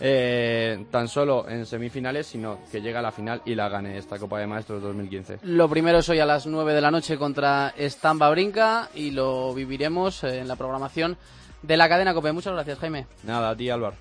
[0.00, 4.18] eh, tan solo en semifinales sino que llegue a la final y la gane esta
[4.18, 5.40] Copa de Maestros 2015.
[5.42, 9.52] Lo primero es hoy a las 9 de la noche contra Stamba Brinca y lo
[9.54, 11.16] viviremos en la programación
[11.62, 12.32] de la cadena COPE.
[12.32, 13.06] Muchas gracias, Jaime.
[13.24, 13.96] Nada, a ti Álvaro.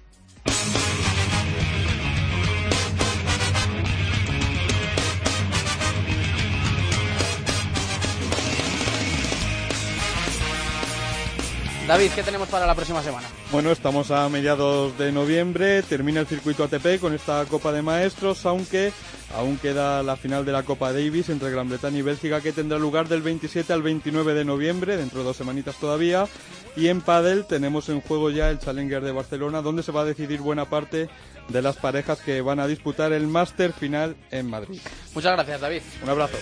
[11.87, 13.29] David, ¿qué tenemos para la próxima semana?
[13.49, 18.45] Bueno, estamos a mediados de noviembre, termina el circuito ATP con esta Copa de Maestros,
[18.45, 18.91] aunque
[19.33, 22.77] aún queda la final de la Copa Davis entre Gran Bretaña y Bélgica que tendrá
[22.77, 26.27] lugar del 27 al 29 de noviembre, dentro de dos semanitas todavía.
[26.75, 30.05] Y en Padel tenemos en juego ya el Challenger de Barcelona, donde se va a
[30.05, 31.09] decidir buena parte
[31.47, 34.81] de las parejas que van a disputar el Máster final en Madrid.
[35.15, 35.81] Muchas gracias, David.
[36.03, 36.37] Un abrazo.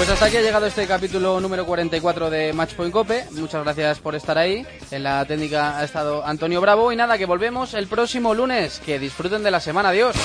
[0.00, 3.26] Pues hasta aquí ha llegado este capítulo número 44 de Matchpoint Cope.
[3.32, 4.66] Muchas gracias por estar ahí.
[4.90, 6.90] En la técnica ha estado Antonio Bravo.
[6.90, 8.80] Y nada, que volvemos el próximo lunes.
[8.82, 9.90] Que disfruten de la semana.
[9.90, 10.16] Adiós.